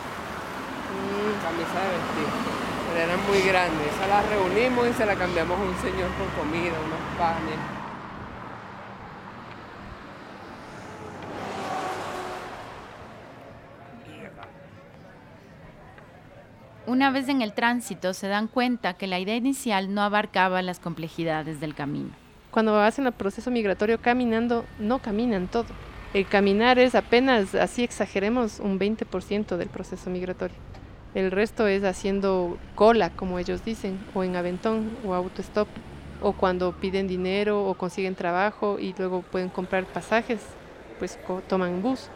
Mm, 0.90 1.32
camisa 1.42 1.78
de 1.78 1.90
vestir. 1.94 2.30
Pero 2.88 3.04
eran 3.06 3.20
muy 3.26 3.40
grandes. 3.42 3.86
Esa 3.94 4.06
la 4.08 4.22
reunimos 4.22 4.88
y 4.88 4.92
se 4.92 5.06
la 5.06 5.14
cambiamos 5.14 5.58
a 5.58 5.62
un 5.62 5.76
señor 5.78 6.10
con 6.18 6.26
comida, 6.34 6.74
unos 6.74 7.02
panes. 7.18 7.79
Una 16.90 17.12
vez 17.12 17.28
en 17.28 17.40
el 17.40 17.52
tránsito 17.52 18.12
se 18.14 18.26
dan 18.26 18.48
cuenta 18.48 18.94
que 18.94 19.06
la 19.06 19.20
idea 19.20 19.36
inicial 19.36 19.94
no 19.94 20.02
abarcaba 20.02 20.60
las 20.60 20.80
complejidades 20.80 21.60
del 21.60 21.72
camino. 21.72 22.10
Cuando 22.50 22.80
hacen 22.80 23.06
el 23.06 23.12
proceso 23.12 23.52
migratorio 23.52 24.00
caminando, 24.00 24.64
no 24.80 24.98
caminan 24.98 25.46
todo. 25.46 25.68
El 26.14 26.26
caminar 26.26 26.80
es 26.80 26.96
apenas, 26.96 27.54
así 27.54 27.84
exageremos, 27.84 28.58
un 28.58 28.80
20% 28.80 29.56
del 29.56 29.68
proceso 29.68 30.10
migratorio. 30.10 30.56
El 31.14 31.30
resto 31.30 31.68
es 31.68 31.84
haciendo 31.84 32.58
cola, 32.74 33.10
como 33.10 33.38
ellos 33.38 33.64
dicen, 33.64 33.96
o 34.12 34.24
en 34.24 34.34
aventón 34.34 34.90
o 35.06 35.14
autostop, 35.14 35.68
o 36.20 36.32
cuando 36.32 36.72
piden 36.72 37.06
dinero 37.06 37.68
o 37.68 37.74
consiguen 37.74 38.16
trabajo 38.16 38.80
y 38.80 38.96
luego 38.98 39.22
pueden 39.22 39.48
comprar 39.48 39.84
pasajes, 39.84 40.40
pues 40.98 41.16
toman 41.46 41.82
bus. 41.82 42.10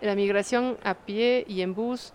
La 0.00 0.14
migración 0.14 0.78
a 0.82 0.94
pie 0.94 1.44
y 1.46 1.60
en 1.60 1.74
bus 1.74 2.14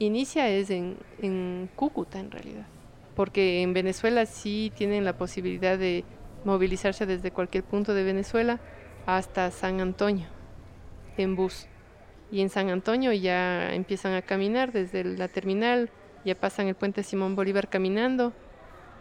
inicia 0.00 0.48
es 0.48 0.70
en, 0.70 1.68
Cúcuta 1.76 2.18
en 2.18 2.30
realidad, 2.30 2.66
porque 3.14 3.62
en 3.62 3.72
Venezuela 3.72 4.26
sí 4.26 4.72
tienen 4.74 5.04
la 5.04 5.16
posibilidad 5.16 5.78
de 5.78 6.04
movilizarse 6.44 7.06
desde 7.06 7.30
cualquier 7.30 7.62
punto 7.62 7.94
de 7.94 8.02
Venezuela 8.02 8.58
hasta 9.06 9.50
San 9.50 9.80
Antonio 9.80 10.26
en 11.16 11.36
bus. 11.36 11.66
Y 12.32 12.40
en 12.40 12.48
San 12.48 12.68
Antonio 12.68 13.12
ya 13.12 13.74
empiezan 13.74 14.14
a 14.14 14.22
caminar 14.22 14.72
desde 14.72 15.04
la 15.04 15.28
terminal, 15.28 15.90
ya 16.24 16.34
pasan 16.34 16.66
el 16.66 16.74
puente 16.74 17.02
Simón 17.02 17.36
Bolívar 17.36 17.68
caminando 17.68 18.32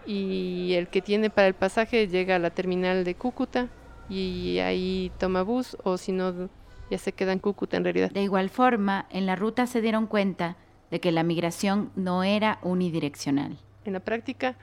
y 0.06 0.74
el 0.74 0.88
que 0.88 1.02
tiene 1.02 1.30
para 1.30 1.48
el 1.48 1.54
pasaje 1.54 2.08
llega 2.08 2.36
a 2.36 2.40
la 2.40 2.50
terminal 2.52 3.04
de 3.04 3.16
Cúcuta 3.16 3.70
y 4.08 4.60
ahí 4.60 5.12
toma 5.18 5.44
bus 5.44 5.78
o 5.84 5.98
si 5.98 6.12
no 6.12 6.50
ya 6.90 6.98
se 6.98 7.14
queda 7.14 7.34
en 7.34 7.40
Cúcuta 7.40 7.78
en 7.78 7.84
realidad. 7.84 8.12
De 8.12 8.22
igual 8.22 8.50
forma, 8.50 9.08
en 9.10 9.26
la 9.26 9.36
ruta 9.36 9.68
se 9.68 9.82
dieron 9.82 10.08
cuenta 10.08 10.58
de 10.92 11.00
que 11.00 11.12
la 11.12 11.24
migración 11.24 11.92
no 11.96 12.24
era 12.24 12.60
unidireccional. 12.62 13.58
En 13.86 13.94
la 13.94 14.00
práctica, 14.00 14.58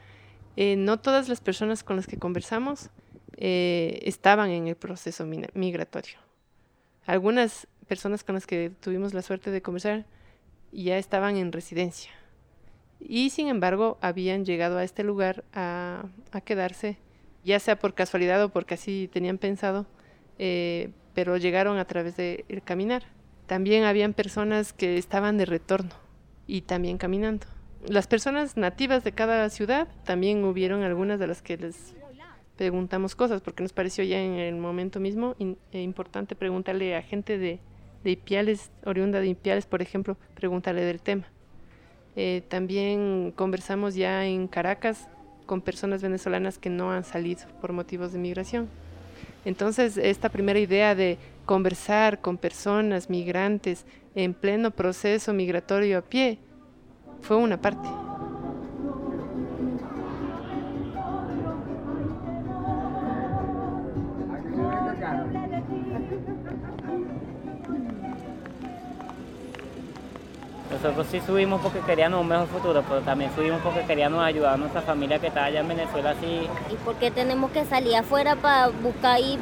eh, 0.57 0.77
no 0.77 0.99
todas 0.99 1.29
las 1.29 1.41
personas 1.41 1.85
con 1.85 1.97
las 1.97 2.07
que 2.07 2.19
conversamos 2.19 2.91
eh, 3.37 4.01
estaban 4.03 4.51
en 4.51 4.67
el 4.67 4.77
proceso 4.77 5.27
migratorio. 5.55 6.19
Algunas 7.07 7.69
personas 7.87 8.25
con 8.25 8.35
las 8.35 8.47
que 8.47 8.71
tuvimos 8.81 9.15
la 9.15 9.23
suerte 9.23 9.51
de 9.51 9.63
conversar 9.63 10.07
ya 10.73 10.99
estaban 10.99 11.37
en 11.37 11.53
residencia 11.53 12.11
y 13.01 13.31
sin 13.31 13.49
embargo 13.49 13.99
habían 14.01 14.45
llegado 14.45 14.79
a 14.79 14.85
este 14.85 15.05
lugar 15.05 15.45
a, 15.53 16.05
quedarse, 16.45 16.99
ya 17.45 17.59
sea 17.61 17.79
por 17.79 17.95
casualidad 17.95 18.43
o 18.43 18.49
porque 18.51 18.75
así 18.75 19.09
tenían 19.13 19.39
pensado, 19.39 19.87
eh, 20.39 20.91
pero 21.17 21.39
llegaron 21.39 21.79
a 21.79 21.87
través 21.87 22.15
del 22.19 22.63
caminar. 22.63 23.05
También 23.47 23.85
habían 23.85 24.13
personas 24.13 24.75
que 24.75 24.99
estaban 24.99 25.39
de 25.39 25.47
retorno 25.47 25.95
y 26.47 26.61
también 26.61 26.99
caminando. 26.99 27.47
Las 27.89 28.07
personas 28.07 28.59
nativas 28.59 29.03
de 29.03 29.13
cada 29.13 29.49
ciudad 29.49 29.89
también 30.05 30.45
hubieron 30.45 30.83
algunas 30.83 31.19
de 31.19 31.27
las 31.27 31.41
que 31.41 31.57
les 31.57 31.95
preguntamos 32.59 33.17
cosas, 33.17 33.41
porque 33.41 33.63
nos 33.63 33.73
pareció 33.73 34.05
ya 34.05 34.21
en 34.21 34.35
el 34.35 34.57
momento 34.57 35.01
mismo 35.01 35.35
eh, 35.39 35.81
importante 35.81 36.37
preguntarle 36.37 36.95
a 36.95 37.01
gente 37.01 37.39
de, 37.39 37.61
de 38.05 38.11
Ipiales, 38.11 38.71
oriunda 38.85 39.19
de 39.21 39.29
Ipiales, 39.29 39.65
por 39.65 39.81
ejemplo, 39.81 40.19
preguntarle 40.35 40.83
del 40.83 41.01
tema. 41.01 41.25
Eh, 42.15 42.43
también 42.47 43.33
conversamos 43.35 43.95
ya 43.95 44.27
en 44.27 44.49
Caracas 44.49 45.09
con 45.47 45.63
personas 45.63 46.03
venezolanas 46.03 46.59
que 46.59 46.69
no 46.69 46.93
han 46.93 47.05
salido 47.05 47.41
por 47.63 47.73
motivos 47.73 48.13
de 48.13 48.19
migración. 48.19 48.69
Entonces, 49.47 49.97
esta 49.97 50.29
primera 50.29 50.59
idea 50.59 50.97
de 50.97 51.19
conversar 51.45 52.21
con 52.21 52.37
personas 52.37 53.09
migrantes 53.09 53.87
en 54.17 54.35
pleno 54.35 54.73
proceso 54.73 55.33
migratorio 55.33 55.99
a 55.99 56.03
pie 56.03 56.41
fue 57.23 57.37
una 57.37 57.63
parte. 57.63 57.89
Nosotros 70.83 71.07
sí 71.11 71.23
subimos 71.25 71.63
porque 71.63 71.81
queríamos 71.81 72.21
un 72.21 72.29
mejor 72.29 72.49
futuro, 72.49 72.85
pero 72.87 73.01
también 73.01 73.35
subimos 73.35 73.63
porque 73.63 73.81
queríamos 73.87 74.23
ayudar 74.23 74.55
a 74.55 74.57
nuestra 74.59 74.83
familia 74.83 75.19
que 75.19 75.29
está 75.29 75.45
allá 75.45 75.61
en 75.61 75.69
Venezuela 75.69 76.11
así. 76.11 76.47
¿Y 76.71 76.75
por 76.85 76.97
qué 76.97 77.11
tenemos 77.11 77.51
que 77.51 77.65
salir 77.65 77.97
afuera 77.97 78.37
para 78.37 78.69
buscar 78.69 79.15
ahí? 79.15 79.39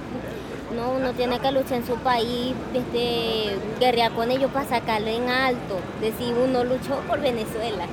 No, 0.77 0.90
uno 0.90 1.12
tiene 1.12 1.40
que 1.40 1.51
luchar 1.51 1.79
en 1.79 1.87
su 1.87 1.97
país, 1.97 2.55
este, 2.73 3.57
guerrear 3.81 4.12
con 4.12 4.31
ellos 4.31 4.49
para 4.53 4.68
sacarlo 4.68 5.09
en 5.09 5.29
alto, 5.29 5.81
decir 6.01 6.35
uno 6.37 6.62
luchó 6.62 7.01
por 7.09 7.20
Venezuela. 7.20 7.87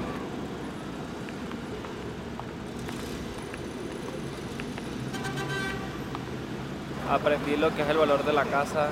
Aprendí 7.12 7.58
lo 7.58 7.76
que 7.76 7.82
es 7.82 7.90
el 7.90 7.98
valor 7.98 8.24
de 8.24 8.34
la 8.34 8.46
casa, 8.46 8.90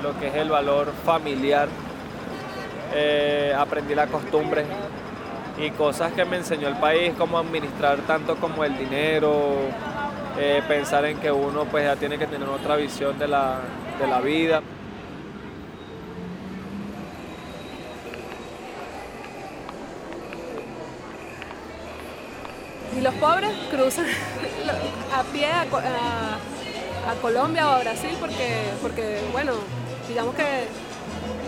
lo 0.00 0.16
que 0.20 0.28
es 0.28 0.34
el 0.36 0.48
valor 0.48 0.92
familiar 1.04 1.68
eh, 2.94 3.54
aprendí 3.56 3.94
la 3.94 4.06
costumbre 4.06 4.64
y 5.58 5.70
cosas 5.70 6.12
que 6.12 6.24
me 6.24 6.36
enseñó 6.38 6.68
el 6.68 6.76
país, 6.76 7.12
como 7.16 7.38
administrar 7.38 7.98
tanto 8.00 8.36
como 8.36 8.64
el 8.64 8.76
dinero, 8.76 9.56
eh, 10.38 10.62
pensar 10.66 11.04
en 11.04 11.18
que 11.18 11.30
uno 11.30 11.64
pues 11.66 11.84
ya 11.84 11.96
tiene 11.96 12.18
que 12.18 12.26
tener 12.26 12.48
otra 12.48 12.76
visión 12.76 13.18
de 13.18 13.28
la, 13.28 13.60
de 14.00 14.06
la 14.06 14.20
vida. 14.20 14.62
Y 22.96 23.00
los 23.00 23.14
pobres 23.14 23.50
cruzan 23.70 24.06
a 25.14 25.22
pie 25.32 25.46
a, 25.46 25.62
a, 25.62 27.14
Colombia 27.22 27.68
o 27.68 27.72
a 27.72 27.78
Brasil 27.80 28.10
porque, 28.20 28.70
porque, 28.82 29.18
bueno, 29.32 29.52
digamos 30.08 30.34
que 30.34 30.66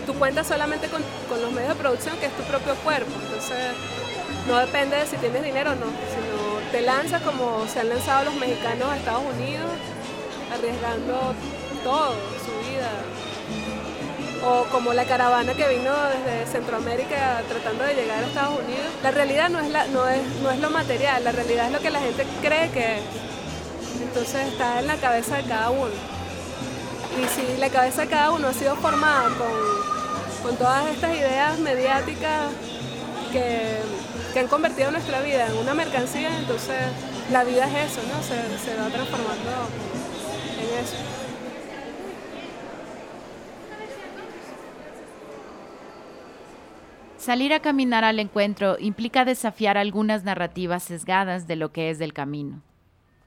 tú 0.05 0.13
cuentas 0.13 0.47
solamente 0.47 0.87
con, 0.87 1.01
los 1.41 1.51
medios 1.51 1.69
de 1.69 1.75
producción, 1.75 2.17
que 2.17 2.27
es 2.27 2.35
tu 2.35 2.43
propio 2.43 2.75
cuerpo. 2.75 3.11
Entonces, 3.23 3.73
no 4.47 4.57
depende 4.57 4.97
de 4.97 5.05
si 5.05 5.17
tienes 5.17 5.43
dinero 5.43 5.71
o 5.71 5.75
no, 5.75 5.85
sino 5.85 6.71
te 6.71 6.81
lanzas 6.81 7.21
como 7.23 7.65
se 7.67 7.79
han 7.79 7.89
lanzado 7.89 8.25
los 8.25 8.35
mexicanos 8.35 8.89
a 8.89 8.97
Estados 8.97 9.23
Unidos, 9.35 9.71
arriesgando 10.53 11.33
todo, 11.83 12.13
su 12.43 12.69
vida. 12.69 12.89
O 14.47 14.65
como 14.65 14.93
la 14.93 15.05
caravana 15.05 15.53
que 15.53 15.67
vino 15.67 15.91
desde 15.91 16.51
Centroamérica 16.51 17.41
tratando 17.49 17.83
de 17.83 17.95
llegar 17.95 18.23
a 18.23 18.27
Estados 18.27 18.59
Unidos. 18.59 18.85
La 19.01 19.11
realidad 19.11 19.49
no 19.49 19.59
es, 19.59 19.69
la, 19.69 19.87
no 19.87 20.07
es, 20.07 20.21
no 20.43 20.51
es 20.51 20.59
lo 20.59 20.69
material, 20.69 21.23
la 21.23 21.31
realidad 21.31 21.67
es 21.67 21.71
lo 21.71 21.79
que 21.79 21.89
la 21.89 21.99
gente 21.99 22.25
cree 22.41 22.69
que 22.69 22.97
es. 22.97 23.01
entonces 24.01 24.47
está 24.47 24.79
en 24.79 24.87
la 24.87 24.97
cabeza 24.97 25.37
de 25.37 25.43
cada 25.43 25.71
uno. 25.71 26.15
Y 27.15 27.27
si 27.29 27.57
la 27.57 27.69
cabeza 27.69 28.01
de 28.01 28.07
cada 28.09 28.31
uno 28.31 28.49
ha 28.49 28.53
sido 28.53 28.75
formada 28.75 29.29
con, 29.29 29.74
con 30.45 30.55
todas 30.57 30.85
estas 30.91 31.11
ideas 31.15 31.57
mediáticas 31.57 32.51
que, 33.31 33.79
que, 34.31 34.39
han 34.39 34.47
convertido 34.47 34.91
nuestra 34.91 35.19
vida 35.21 35.47
en 35.47 35.57
una 35.57 35.73
mercancía, 35.73 36.37
entonces 36.37 36.77
la 37.31 37.43
vida 37.43 37.65
es 37.65 37.91
eso, 37.91 38.01
¿no? 38.07 38.21
Se, 38.21 38.59
se 38.59 38.77
va 38.77 38.87
transformando 38.89 39.49
en 40.59 40.83
eso. 40.83 40.97
Salir 47.17 47.51
a 47.51 47.59
caminar 47.59 48.03
al 48.03 48.19
encuentro 48.19 48.77
implica 48.79 49.25
desafiar 49.25 49.79
algunas 49.79 50.25
narrativas 50.25 50.83
sesgadas 50.83 51.47
de 51.47 51.55
lo 51.55 51.71
que 51.71 51.89
es 51.89 51.97
del 51.97 52.13
camino, 52.13 52.61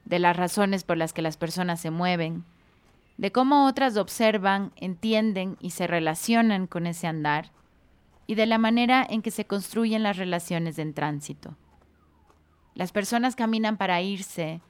de 0.05 0.19
las 0.19 0.37
razones 0.37 0.85
por 0.85 0.95
las 0.95 1.11
que 1.11 1.21
las 1.21 1.35
personas 1.35 1.81
se 1.81 1.91
mueven, 1.91 2.45
de 3.19 3.33
cómo 3.33 3.67
otras 3.67 3.97
observan, 3.97 4.71
entienden 4.77 5.57
y 5.59 5.71
se 5.71 5.87
relacionan 5.87 6.67
con 6.67 6.87
ese 6.87 7.05
andar, 7.05 7.51
y 8.27 8.35
de 8.35 8.45
la 8.45 8.57
manera 8.57 9.05
en 9.09 9.21
que 9.21 9.29
se 9.29 9.43
construyen 9.43 10.03
las 10.03 10.15
relaciones 10.15 10.79
en 10.79 10.93
tránsito. 10.93 11.57
Las 12.75 12.93
personas 12.93 13.35
caminan 13.35 13.75
para 13.75 14.01
irse, 14.01 14.61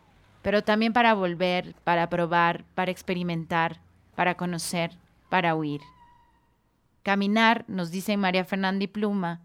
pero 0.42 0.64
también 0.64 0.94
para 0.94 1.14
volver, 1.14 1.76
para 1.84 2.10
probar, 2.10 2.66
para 2.74 2.90
experimentar, 2.90 3.82
para 4.16 4.34
conocer, 4.34 4.98
para 5.30 5.54
huir. 5.54 5.82
Caminar, 7.04 7.66
nos 7.68 7.92
dice 7.92 8.18
María 8.18 8.46
Fernanda 8.46 8.84
y 8.84 8.88
Pluma, 8.88 9.42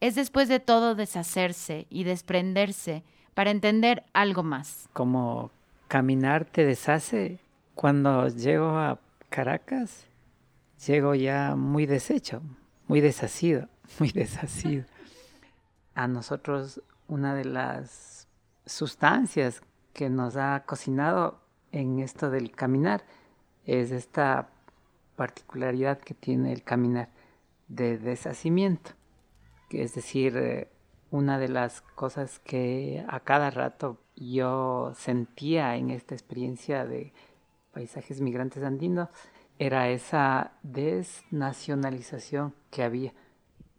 es 0.00 0.16
después 0.16 0.48
de 0.48 0.58
todo 0.58 0.96
deshacerse 0.96 1.86
y 1.90 2.02
desprenderse 2.02 3.04
para 3.34 3.52
entender 3.52 4.02
algo 4.14 4.42
más. 4.42 4.88
Como 4.92 5.52
caminar 5.86 6.44
te 6.44 6.64
deshace, 6.64 7.38
cuando 7.74 8.28
llego 8.28 8.78
a 8.78 9.00
Caracas, 9.28 10.06
llego 10.86 11.14
ya 11.14 11.56
muy 11.56 11.86
deshecho, 11.86 12.42
muy 12.88 13.00
deshacido, 13.00 13.68
muy 13.98 14.10
deshacido. 14.10 14.84
A 15.94 16.08
nosotros 16.08 16.82
una 17.08 17.34
de 17.34 17.44
las 17.44 18.28
sustancias 18.66 19.62
que 19.92 20.08
nos 20.08 20.36
ha 20.36 20.64
cocinado 20.64 21.40
en 21.72 21.98
esto 21.98 22.30
del 22.30 22.52
caminar 22.52 23.04
es 23.64 23.90
esta 23.90 24.48
particularidad 25.16 25.98
que 25.98 26.14
tiene 26.14 26.52
el 26.52 26.62
caminar 26.62 27.10
de 27.68 27.98
deshacimiento, 27.98 28.92
es 29.70 29.94
decir, 29.94 30.36
eh, 30.36 30.68
una 31.10 31.38
de 31.38 31.48
las 31.48 31.82
cosas 31.82 32.38
que 32.38 33.04
a 33.08 33.20
cada 33.20 33.50
rato 33.50 33.98
yo 34.16 34.92
sentía 34.96 35.76
en 35.76 35.90
esta 35.90 36.14
experiencia 36.14 36.86
de 36.86 37.12
paisajes 37.72 38.20
migrantes 38.20 38.62
andinos 38.62 39.08
era 39.58 39.88
esa 39.88 40.52
desnacionalización 40.62 42.54
que 42.70 42.82
había, 42.82 43.12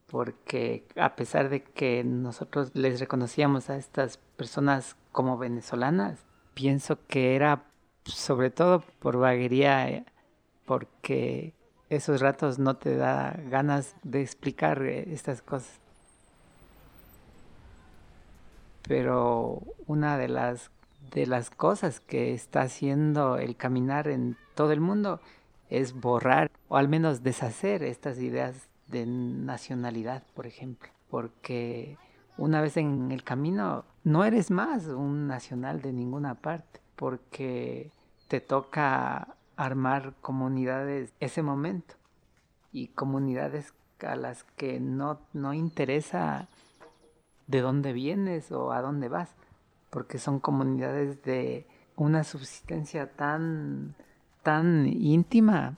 porque 0.08 0.88
a 0.95 1.15
pesar 1.15 1.49
de 1.49 1.63
que 1.63 2.03
nosotros 2.03 2.71
les 2.73 2.99
reconocíamos 2.99 3.69
a 3.69 3.77
estas 3.77 4.17
personas 4.17 4.95
como 5.12 5.38
venezolanas, 5.38 6.25
pienso 6.53 6.99
que 7.08 7.36
era 7.36 7.63
sobre 8.06 8.49
todo 8.49 8.84
por 8.99 9.17
vaguería 9.17 9.89
eh, 9.89 10.06
porque 10.65 11.53
esos 11.89 12.21
ratos 12.21 12.60
no 12.60 12.75
te 12.75 12.95
da 12.95 13.39
ganas 13.49 13.95
de 14.03 14.21
explicar 14.21 14.82
eh, 14.84 15.13
estas 15.13 15.41
cosas. 15.41 15.79
Pero 18.88 19.62
una 19.88 20.17
de 20.17 20.27
las 20.27 20.71
de 21.12 21.26
las 21.26 21.50
cosas 21.50 22.00
que 22.00 22.34
está 22.34 22.62
haciendo 22.62 23.38
el 23.38 23.56
caminar 23.56 24.08
en 24.08 24.38
todo 24.56 24.72
el 24.72 24.82
mundo 24.82 25.20
es 25.70 26.00
borrar 26.00 26.52
o 26.68 26.78
al 26.78 26.88
menos 26.88 27.24
deshacer 27.24 27.84
estas 27.84 28.20
ideas 28.20 28.68
de 28.88 29.06
nacionalidad, 29.06 30.24
por 30.36 30.46
ejemplo, 30.46 30.89
porque 31.10 31.98
una 32.38 32.62
vez 32.62 32.78
en 32.78 33.12
el 33.12 33.24
camino 33.24 33.86
no 34.04 34.26
eres 34.26 34.52
más 34.52 34.86
un 34.88 35.28
nacional 35.28 35.82
de 35.82 35.94
ninguna 35.94 36.36
parte, 36.36 36.80
porque 36.96 37.92
te 38.28 38.42
toca 38.42 39.36
armar 39.56 40.13
comunidades 40.22 41.13
ese 41.20 41.42
momento 41.42 41.96
y 42.72 42.88
comunidades 42.88 43.74
a 44.02 44.16
las 44.16 44.44
que 44.44 44.80
no, 44.80 45.20
no 45.34 45.54
interesa 45.54 46.48
de 47.48 47.62
dónde 47.62 47.94
vienes 47.94 48.52
o 48.52 48.72
a 48.72 48.82
dónde 48.82 49.10
vas, 49.10 49.30
porque 49.93 50.17
son 50.17 50.39
comunidades 50.39 51.21
de 51.21 51.67
una 51.95 52.23
subsistencia 52.23 53.12
tan, 53.12 53.93
tan 54.41 54.88
íntima 54.88 55.77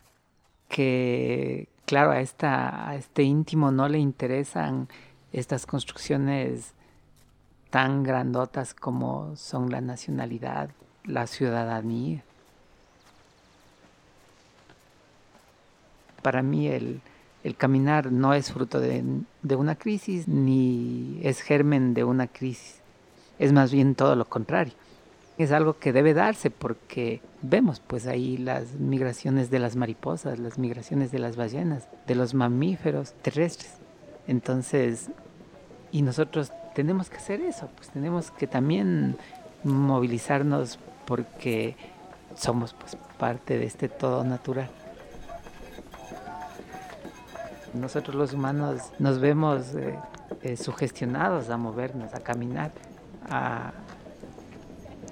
que, 0.70 1.68
claro, 1.86 2.12
a, 2.12 2.22
esta, 2.22 2.90
a 2.90 2.96
este 2.96 3.24
íntimo 3.24 3.72
no 3.72 3.90
le 3.90 4.00
interesan 4.00 4.88
estas 5.34 5.66
construcciones 5.66 6.74
tan 7.70 8.04
grandotas 8.04 8.74
como 8.74 9.36
son 9.36 9.70
la 9.70 9.82
nacionalidad, 9.82 10.70
la 11.04 11.28
ciudadanía. 11.28 12.24
para 16.26 16.42
mí 16.42 16.68
el, 16.68 17.02
caminar 17.56 18.12
no 18.12 18.34
es 18.34 18.52
fruto 18.52 18.80
de, 18.80 19.04
una 19.56 19.76
crisis 19.76 20.28
ni 20.28 21.20
es 21.22 21.40
germen 21.42 21.94
de 21.94 22.04
una 22.04 22.26
crisis. 22.26 22.82
Es 23.40 23.52
más 23.54 23.72
bien 23.72 23.96
todo 23.96 24.16
lo 24.16 24.26
contrario. 24.26 24.74
Es 25.38 25.52
algo 25.52 25.78
que 25.78 25.92
debe 25.92 26.14
darse 26.14 26.50
porque 26.50 27.22
vemos 27.42 27.82
pues 27.82 28.08
ahí 28.08 28.38
las 28.38 28.76
migraciones 28.76 29.50
de 29.50 29.60
las 29.60 29.76
mariposas, 29.76 30.40
las 30.40 30.58
migraciones 30.58 31.12
de 31.12 31.20
las 31.20 31.36
ballenas, 31.36 31.88
de 32.08 32.16
los 32.16 32.34
mamíferos 32.34 33.14
terrestres. 33.22 33.74
Entonces, 34.28 35.10
y 35.92 36.02
nosotros 36.02 36.52
tenemos 36.74 37.10
que 37.10 37.18
hacer 37.18 37.42
eso, 37.42 37.70
pues 37.76 37.90
tenemos 37.90 38.32
que 38.32 38.48
también 38.48 39.18
movilizarnos 39.64 40.80
porque 41.06 41.76
somos 42.36 42.74
pues 42.74 42.98
parte 43.18 43.58
de 43.58 43.66
este 43.66 43.90
todo 43.90 44.24
natural 44.24 44.70
nosotros 47.76 48.16
los 48.16 48.34
humanos 48.34 48.92
nos 49.00 49.20
vemos 49.20 49.76
eh, 49.76 50.00
eh, 50.42 50.58
sugestionados 50.58 51.50
a 51.50 51.58
movernos, 51.58 52.14
a 52.14 52.20
caminar, 52.20 52.72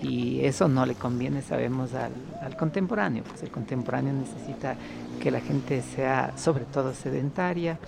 y 0.01 0.45
eso 0.45 0.67
no 0.67 0.85
le 0.85 0.95
conviene, 0.95 1.41
sabemos, 1.41 1.91
al, 1.93 2.57
contemporáneo, 2.57 3.23
pues 3.23 3.43
el 3.43 3.51
contemporáneo 3.51 4.13
necesita 4.13 4.75
que 5.21 5.31
la 5.31 5.39
gente 5.39 5.81
sea 5.81 6.33
sobre 6.37 6.65
todo 6.65 6.93
sedentaria, 6.93 7.79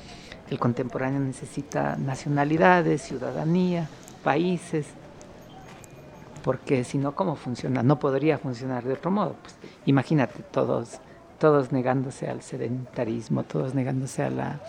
el 0.50 0.60
contemporáneo 0.60 1.20
necesita 1.20 1.98
nacionalidades, 1.98 3.02
ciudadanía, 3.02 3.90
países, 4.24 4.88
porque 6.44 6.84
si 6.84 6.98
no, 6.98 7.16
¿cómo 7.16 7.36
funciona? 7.36 7.84
No 7.84 8.00
podría 8.00 8.38
funcionar 8.38 8.84
de 8.84 8.94
otro 8.94 9.10
modo. 9.10 9.36
Pues 9.42 9.56
imagínate, 9.86 10.44
todos 10.52 11.00
todos 11.40 11.72
negándose 11.72 12.28
al 12.30 12.42
sedentarismo, 12.42 13.44
todos 13.44 13.74
negándose 13.74 14.24
a 14.24 14.30
la, 14.30 14.60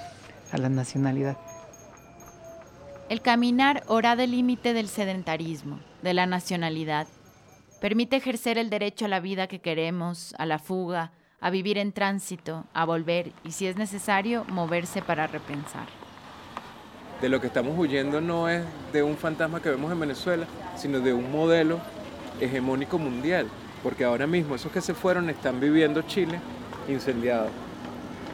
a 0.52 0.58
la 0.58 0.68
nacionalidad. 0.68 1.36
El 3.08 3.22
caminar 3.22 3.84
ora 3.86 4.16
del 4.16 4.32
límite 4.32 4.72
del 4.74 4.88
sedentarismo, 4.88 5.78
de 6.02 6.12
la 6.12 6.26
nacionalidad. 6.26 7.06
Permite 7.80 8.16
ejercer 8.16 8.58
el 8.58 8.68
derecho 8.68 9.04
a 9.04 9.08
la 9.08 9.20
vida 9.20 9.46
que 9.46 9.60
queremos, 9.60 10.34
a 10.38 10.44
la 10.44 10.58
fuga, 10.58 11.12
a 11.40 11.50
vivir 11.50 11.78
en 11.78 11.92
tránsito, 11.92 12.64
a 12.74 12.84
volver 12.84 13.30
y, 13.44 13.52
si 13.52 13.68
es 13.68 13.76
necesario, 13.76 14.44
moverse 14.48 15.02
para 15.02 15.28
repensar. 15.28 15.86
De 17.20 17.28
lo 17.28 17.40
que 17.40 17.46
estamos 17.46 17.78
huyendo 17.78 18.20
no 18.20 18.48
es 18.48 18.64
de 18.92 19.04
un 19.04 19.16
fantasma 19.16 19.62
que 19.62 19.70
vemos 19.70 19.92
en 19.92 20.00
Venezuela, 20.00 20.48
sino 20.74 20.98
de 20.98 21.12
un 21.12 21.30
modelo 21.30 21.78
hegemónico 22.40 22.98
mundial, 22.98 23.46
porque 23.84 24.02
ahora 24.02 24.26
mismo 24.26 24.56
esos 24.56 24.72
que 24.72 24.80
se 24.80 24.94
fueron 24.94 25.30
están 25.30 25.60
viviendo 25.60 26.02
Chile 26.02 26.40
incendiado. 26.88 27.50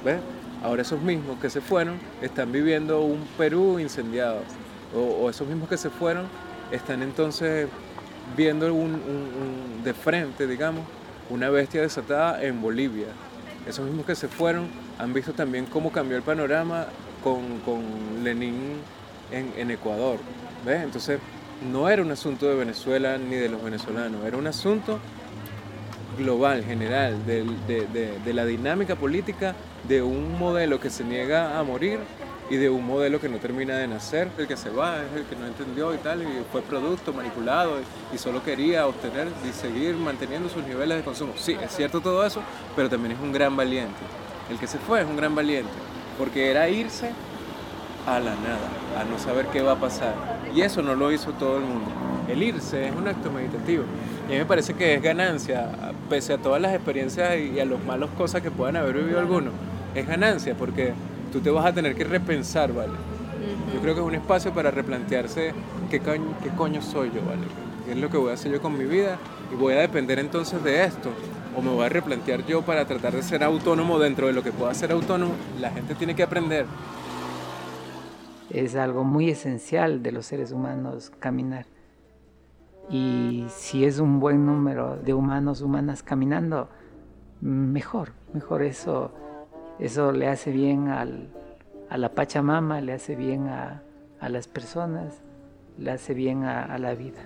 ¿Ves? 0.02 0.18
Ahora 0.62 0.80
esos 0.80 1.02
mismos 1.02 1.38
que 1.40 1.50
se 1.50 1.60
fueron 1.60 1.98
están 2.22 2.52
viviendo 2.52 3.02
un 3.02 3.26
Perú 3.36 3.78
incendiado. 3.78 4.40
O, 4.94 5.30
esos 5.30 5.46
mismos 5.46 5.68
que 5.68 5.76
se 5.76 5.90
fueron 5.90 6.26
están 6.70 7.02
entonces 7.02 7.68
viendo 8.36 8.72
un, 8.72 9.82
de 9.84 9.94
frente, 9.94 10.46
digamos, 10.46 10.84
una 11.30 11.50
bestia 11.50 11.80
desatada 11.80 12.42
en 12.42 12.60
Bolivia. 12.60 13.06
Esos 13.66 13.86
mismos 13.86 14.06
que 14.06 14.14
se 14.14 14.28
fueron 14.28 14.68
han 14.98 15.12
visto 15.12 15.32
también 15.32 15.66
cómo 15.66 15.92
cambió 15.92 16.16
el 16.16 16.22
panorama 16.22 16.86
con, 17.22 17.60
con 17.60 17.82
Lenin 18.22 18.80
en, 19.30 19.70
Ecuador. 19.70 20.18
¿Ves? 20.64 20.82
Entonces 20.82 21.18
no 21.70 21.88
era 21.88 22.02
un 22.02 22.10
asunto 22.10 22.46
de 22.46 22.54
Venezuela 22.54 23.18
ni 23.18 23.36
de 23.36 23.48
los 23.48 23.62
venezolanos, 23.62 24.24
era 24.24 24.36
un 24.36 24.46
asunto 24.46 24.98
global, 26.18 26.64
general, 26.64 27.24
de, 27.26 28.32
la 28.32 28.44
dinámica 28.44 28.96
política 28.96 29.54
de 29.88 30.02
un 30.02 30.38
modelo 30.38 30.80
que 30.80 30.90
se 30.90 31.04
niega 31.04 31.58
a 31.58 31.62
morir 31.62 31.98
y 32.50 32.56
de 32.56 32.68
un 32.68 32.86
modelo 32.86 33.20
que 33.20 33.28
no 33.28 33.38
termina 33.38 33.76
de 33.76 33.88
nacer, 33.88 34.28
el 34.36 34.46
que 34.46 34.56
se 34.56 34.70
va, 34.70 34.98
es 35.02 35.16
el 35.16 35.24
que 35.24 35.36
no 35.36 35.46
entendió 35.46 35.94
y 35.94 35.98
tal, 35.98 36.22
y 36.22 36.26
fue 36.50 36.62
producto 36.62 37.12
manipulado 37.12 37.78
y, 38.12 38.18
solo 38.18 38.42
quería 38.42 38.86
obtener 38.86 39.28
y 39.48 39.52
seguir 39.52 39.96
manteniendo 39.96 40.48
sus 40.48 40.64
niveles 40.64 40.98
de 40.98 41.04
consumo. 41.04 41.32
Sí, 41.36 41.56
es 41.62 41.74
cierto 41.74 42.00
todo 42.00 42.24
eso, 42.26 42.42
pero 42.76 42.88
también 42.88 43.12
es 43.12 43.20
un 43.20 43.32
gran 43.32 43.56
valiente. 43.56 43.98
El 44.50 44.58
que 44.58 44.66
se 44.66 44.78
fue 44.78 45.00
es 45.00 45.06
un 45.06 45.16
gran 45.16 45.34
valiente, 45.34 45.72
porque 46.18 46.50
era 46.50 46.68
irse 46.68 47.10
a 48.06 48.18
la 48.18 48.34
nada, 48.34 49.00
a 49.00 49.04
no 49.04 49.18
saber 49.18 49.46
qué 49.46 49.62
va 49.62 49.72
a 49.72 49.80
pasar. 49.80 50.14
Y 50.54 50.60
eso 50.60 50.82
no 50.82 50.94
lo 50.94 51.10
hizo 51.10 51.32
todo 51.32 51.56
el 51.56 51.64
mundo. 51.64 51.90
El 52.28 52.42
irse 52.42 52.88
es 52.88 52.94
un 52.94 53.08
acto 53.08 53.30
meditativo. 53.30 53.84
Y 54.28 54.32
a 54.32 54.34
mí 54.34 54.38
me 54.38 54.46
parece 54.46 54.74
que 54.74 54.94
es 54.94 55.02
ganancia, 55.02 55.70
pese 56.08 56.34
a 56.34 56.38
todas 56.38 56.60
las 56.60 56.74
experiencias 56.74 57.38
y 57.38 57.58
a 57.58 57.64
las 57.64 57.82
malas 57.84 58.10
cosas 58.16 58.42
que 58.42 58.50
puedan 58.50 58.76
haber 58.76 58.96
vivido 58.96 59.18
algunos. 59.18 59.52
Es 59.94 60.06
ganancia 60.06 60.54
porque 60.54 60.92
tú 61.32 61.40
te 61.40 61.50
vas 61.50 61.64
a 61.64 61.72
tener 61.72 61.94
que 61.96 62.04
repensar, 62.04 62.72
¿vale? 62.72 62.92
Yo 63.74 63.80
creo 63.80 63.94
que 63.94 64.00
es 64.00 64.06
un 64.06 64.14
espacio 64.14 64.52
para 64.52 64.70
replantearse 64.70 65.52
qué 65.90 66.00
coño, 66.00 66.34
qué 66.42 66.50
coño 66.50 66.82
soy 66.82 67.10
yo, 67.12 67.24
¿vale? 67.24 67.46
¿Qué 67.84 67.92
es 67.92 67.98
lo 67.98 68.10
que 68.10 68.18
voy 68.18 68.30
a 68.30 68.34
hacer 68.34 68.52
yo 68.52 68.60
con 68.60 68.76
mi 68.76 68.84
vida? 68.84 69.18
Y 69.52 69.56
voy 69.56 69.74
a 69.74 69.80
depender 69.80 70.18
entonces 70.18 70.62
de 70.62 70.84
esto. 70.84 71.10
O 71.56 71.62
me 71.62 71.70
voy 71.70 71.84
a 71.84 71.88
replantear 71.88 72.46
yo 72.46 72.62
para 72.62 72.84
tratar 72.86 73.14
de 73.14 73.22
ser 73.22 73.42
autónomo 73.42 73.98
dentro 73.98 74.26
de 74.26 74.32
lo 74.32 74.42
que 74.42 74.52
pueda 74.52 74.72
ser 74.74 74.92
autónomo. 74.92 75.32
La 75.60 75.70
gente 75.70 75.94
tiene 75.94 76.14
que 76.14 76.22
aprender. 76.22 76.66
Es 78.50 78.76
algo 78.76 79.02
muy 79.02 79.30
esencial 79.30 80.02
de 80.02 80.12
los 80.12 80.26
seres 80.26 80.52
humanos 80.52 81.10
caminar. 81.18 81.66
Y 82.90 83.46
si 83.48 83.84
es 83.84 83.98
un 83.98 84.20
buen 84.20 84.44
número 84.46 84.96
de 84.96 85.14
humanos, 85.14 85.62
humanas 85.62 86.02
caminando, 86.02 86.68
mejor, 87.40 88.12
mejor 88.32 88.62
eso 88.62 89.12
eso 89.82 90.12
le 90.12 90.28
hace 90.28 90.52
bien 90.52 90.88
a 90.88 91.96
la 91.96 92.08
Pachamama, 92.10 92.80
le 92.80 92.92
hace 92.92 93.16
bien 93.16 93.48
a, 93.48 93.82
las 94.28 94.46
personas, 94.46 95.20
le 95.76 95.90
hace 95.90 96.14
bien 96.14 96.44
a, 96.44 96.78
la 96.78 96.94
vida. 96.94 97.20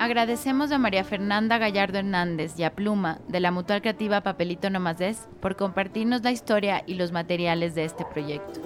Agradecemos 0.00 0.72
a 0.72 0.78
María 0.78 1.04
Fernanda 1.04 1.58
Gallardo 1.58 1.98
Hernández 1.98 2.58
y 2.58 2.64
a 2.64 2.74
Pluma 2.74 3.20
de 3.28 3.38
la 3.38 3.52
Mutual 3.52 3.80
Creativa 3.80 4.22
Papelito 4.22 4.68
Nomás 4.70 5.28
por 5.40 5.54
compartirnos 5.54 6.24
la 6.24 6.32
historia 6.32 6.82
y 6.84 6.94
los 6.94 7.12
materiales 7.12 7.76
de 7.76 7.84
este 7.84 8.04
proyecto. 8.04 8.60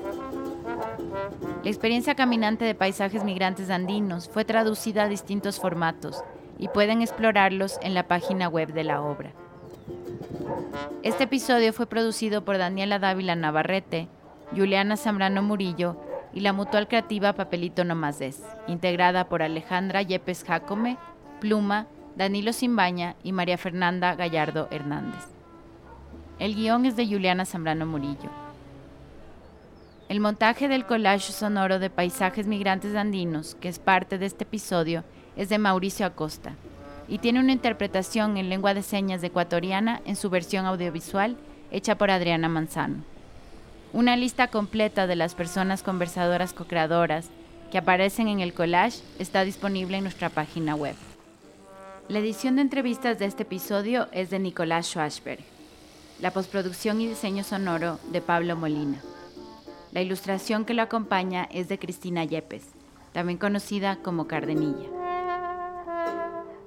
La 1.62 1.70
experiencia 1.70 2.14
caminante 2.14 2.64
de 2.64 2.74
paisajes 2.74 3.24
migrantes 3.24 3.70
andinos 3.70 4.28
fue 4.28 4.44
traducida 4.44 5.04
a 5.04 5.08
distintos 5.08 5.58
formatos 5.58 6.22
y 6.58 6.68
pueden 6.68 7.02
explorarlos 7.02 7.78
en 7.82 7.94
la 7.94 8.06
página 8.08 8.48
web 8.48 8.72
de 8.72 8.84
la 8.84 9.02
obra. 9.02 9.32
Este 11.02 11.24
episodio 11.24 11.72
fue 11.72 11.86
producido 11.86 12.44
por 12.44 12.58
Daniela 12.58 12.98
Dávila 12.98 13.36
Navarrete, 13.36 14.08
Juliana 14.54 14.96
Zambrano 14.96 15.42
Murillo 15.42 15.96
y 16.32 16.40
la 16.40 16.52
Mutual 16.52 16.88
Creativa 16.88 17.32
Papelito 17.32 17.84
Nomás 17.84 18.20
integrada 18.66 19.28
por 19.28 19.42
Alejandra 19.42 20.02
Yepes 20.02 20.44
Jacome, 20.44 20.98
Pluma, 21.40 21.86
Danilo 22.16 22.52
Simbaña 22.52 23.16
y 23.22 23.32
María 23.32 23.58
Fernanda 23.58 24.14
Gallardo 24.14 24.68
Hernández. 24.70 25.24
El 26.38 26.54
guion 26.54 26.86
es 26.86 26.96
de 26.96 27.06
Juliana 27.06 27.44
Zambrano 27.44 27.86
Murillo. 27.86 28.45
El 30.08 30.20
montaje 30.20 30.68
del 30.68 30.86
collage 30.86 31.32
sonoro 31.32 31.80
de 31.80 31.90
paisajes 31.90 32.46
migrantes 32.46 32.94
andinos, 32.94 33.56
que 33.60 33.68
es 33.68 33.80
parte 33.80 34.18
de 34.18 34.26
este 34.26 34.44
episodio, 34.44 35.02
es 35.36 35.48
de 35.48 35.58
Mauricio 35.58 36.06
Acosta 36.06 36.54
y 37.08 37.18
tiene 37.18 37.40
una 37.40 37.52
interpretación 37.52 38.36
en 38.36 38.48
lengua 38.48 38.72
de 38.72 38.82
señas 38.82 39.22
ecuatoriana 39.22 40.00
en 40.04 40.14
su 40.14 40.30
versión 40.30 40.64
audiovisual 40.64 41.36
hecha 41.72 41.96
por 41.96 42.12
Adriana 42.12 42.48
Manzano. 42.48 43.02
Una 43.92 44.16
lista 44.16 44.46
completa 44.48 45.08
de 45.08 45.16
las 45.16 45.34
personas 45.34 45.82
conversadoras 45.82 46.52
co-creadoras 46.52 47.26
que 47.72 47.78
aparecen 47.78 48.28
en 48.28 48.38
el 48.38 48.54
collage 48.54 49.00
está 49.18 49.44
disponible 49.44 49.96
en 49.96 50.04
nuestra 50.04 50.30
página 50.30 50.76
web. 50.76 50.94
La 52.08 52.20
edición 52.20 52.56
de 52.56 52.62
entrevistas 52.62 53.18
de 53.18 53.24
este 53.24 53.42
episodio 53.42 54.06
es 54.12 54.30
de 54.30 54.38
Nicolás 54.38 54.86
Schwarzberg. 54.86 55.40
La 56.20 56.30
postproducción 56.30 57.00
y 57.00 57.08
diseño 57.08 57.42
sonoro 57.42 57.98
de 58.12 58.20
Pablo 58.20 58.54
Molina. 58.54 59.02
La 59.96 60.02
ilustración 60.02 60.66
que 60.66 60.74
lo 60.74 60.82
acompaña 60.82 61.48
es 61.50 61.68
de 61.68 61.78
Cristina 61.78 62.22
Yepes, 62.22 62.74
también 63.14 63.38
conocida 63.38 63.96
como 64.02 64.26
Cardenilla. 64.26 64.90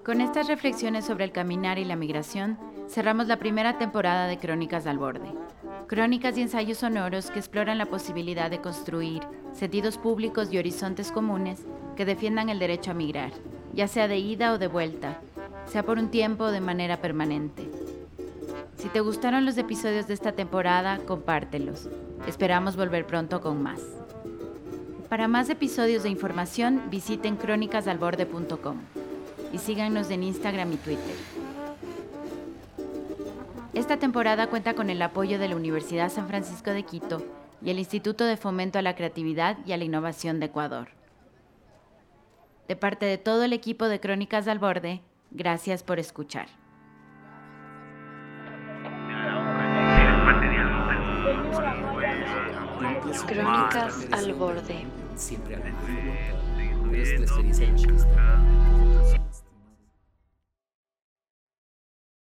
Con 0.03 0.19
estas 0.19 0.47
reflexiones 0.47 1.05
sobre 1.05 1.25
el 1.25 1.31
caminar 1.31 1.77
y 1.77 1.85
la 1.85 1.95
migración, 1.95 2.57
cerramos 2.89 3.27
la 3.27 3.37
primera 3.37 3.77
temporada 3.77 4.25
de 4.25 4.39
Crónicas 4.39 4.87
al 4.87 4.97
Borde. 4.97 5.31
Crónicas 5.85 6.39
y 6.39 6.41
ensayos 6.41 6.79
sonoros 6.79 7.29
que 7.29 7.37
exploran 7.37 7.77
la 7.77 7.85
posibilidad 7.85 8.49
de 8.49 8.61
construir 8.61 9.21
sentidos 9.53 9.99
públicos 9.99 10.51
y 10.51 10.57
horizontes 10.57 11.11
comunes 11.11 11.59
que 11.95 12.05
defiendan 12.05 12.49
el 12.49 12.57
derecho 12.57 12.89
a 12.89 12.95
migrar, 12.95 13.29
ya 13.75 13.87
sea 13.87 14.07
de 14.07 14.17
ida 14.17 14.53
o 14.53 14.57
de 14.57 14.65
vuelta, 14.65 15.19
sea 15.67 15.83
por 15.83 15.99
un 15.99 16.09
tiempo 16.09 16.45
o 16.45 16.51
de 16.51 16.61
manera 16.61 16.97
permanente. 16.97 17.69
Si 18.77 18.89
te 18.89 19.01
gustaron 19.01 19.45
los 19.45 19.55
episodios 19.59 20.07
de 20.07 20.15
esta 20.15 20.31
temporada, 20.31 20.97
compártelos. 21.05 21.89
Esperamos 22.27 22.75
volver 22.75 23.05
pronto 23.05 23.41
con 23.41 23.61
más. 23.61 23.81
Para 25.09 25.27
más 25.27 25.49
episodios 25.49 26.03
de 26.03 26.09
información, 26.09 26.83
visiten 26.91 27.35
crónicasalborde.com 27.35 28.77
y 29.51 29.57
síganos 29.57 30.11
en 30.11 30.23
Instagram 30.23 30.73
y 30.73 30.77
Twitter. 30.77 31.15
Esta 33.73 33.97
temporada 33.97 34.47
cuenta 34.47 34.73
con 34.75 34.89
el 34.89 35.01
apoyo 35.01 35.39
de 35.39 35.47
la 35.47 35.55
Universidad 35.55 36.11
San 36.11 36.27
Francisco 36.27 36.71
de 36.71 36.83
Quito 36.83 37.25
y 37.63 37.69
el 37.71 37.79
Instituto 37.79 38.25
de 38.25 38.37
Fomento 38.37 38.77
a 38.77 38.81
la 38.81 38.95
Creatividad 38.95 39.57
y 39.65 39.71
a 39.71 39.77
la 39.77 39.83
Innovación 39.83 40.39
de 40.39 40.47
Ecuador. 40.47 40.89
De 42.67 42.75
parte 42.75 43.05
de 43.07 43.17
todo 43.17 43.43
el 43.43 43.53
equipo 43.53 43.85
de 43.85 43.99
Crónicas 43.99 44.47
al 44.47 44.59
Borde, 44.59 45.01
gracias 45.31 45.81
por 45.81 45.97
escuchar. 45.97 46.58
Crónicas 53.29 54.07
al 54.11 54.33
borde. 54.33 54.85
Siempre 55.15 55.57
la 55.57 57.25
experiencia 57.25 57.67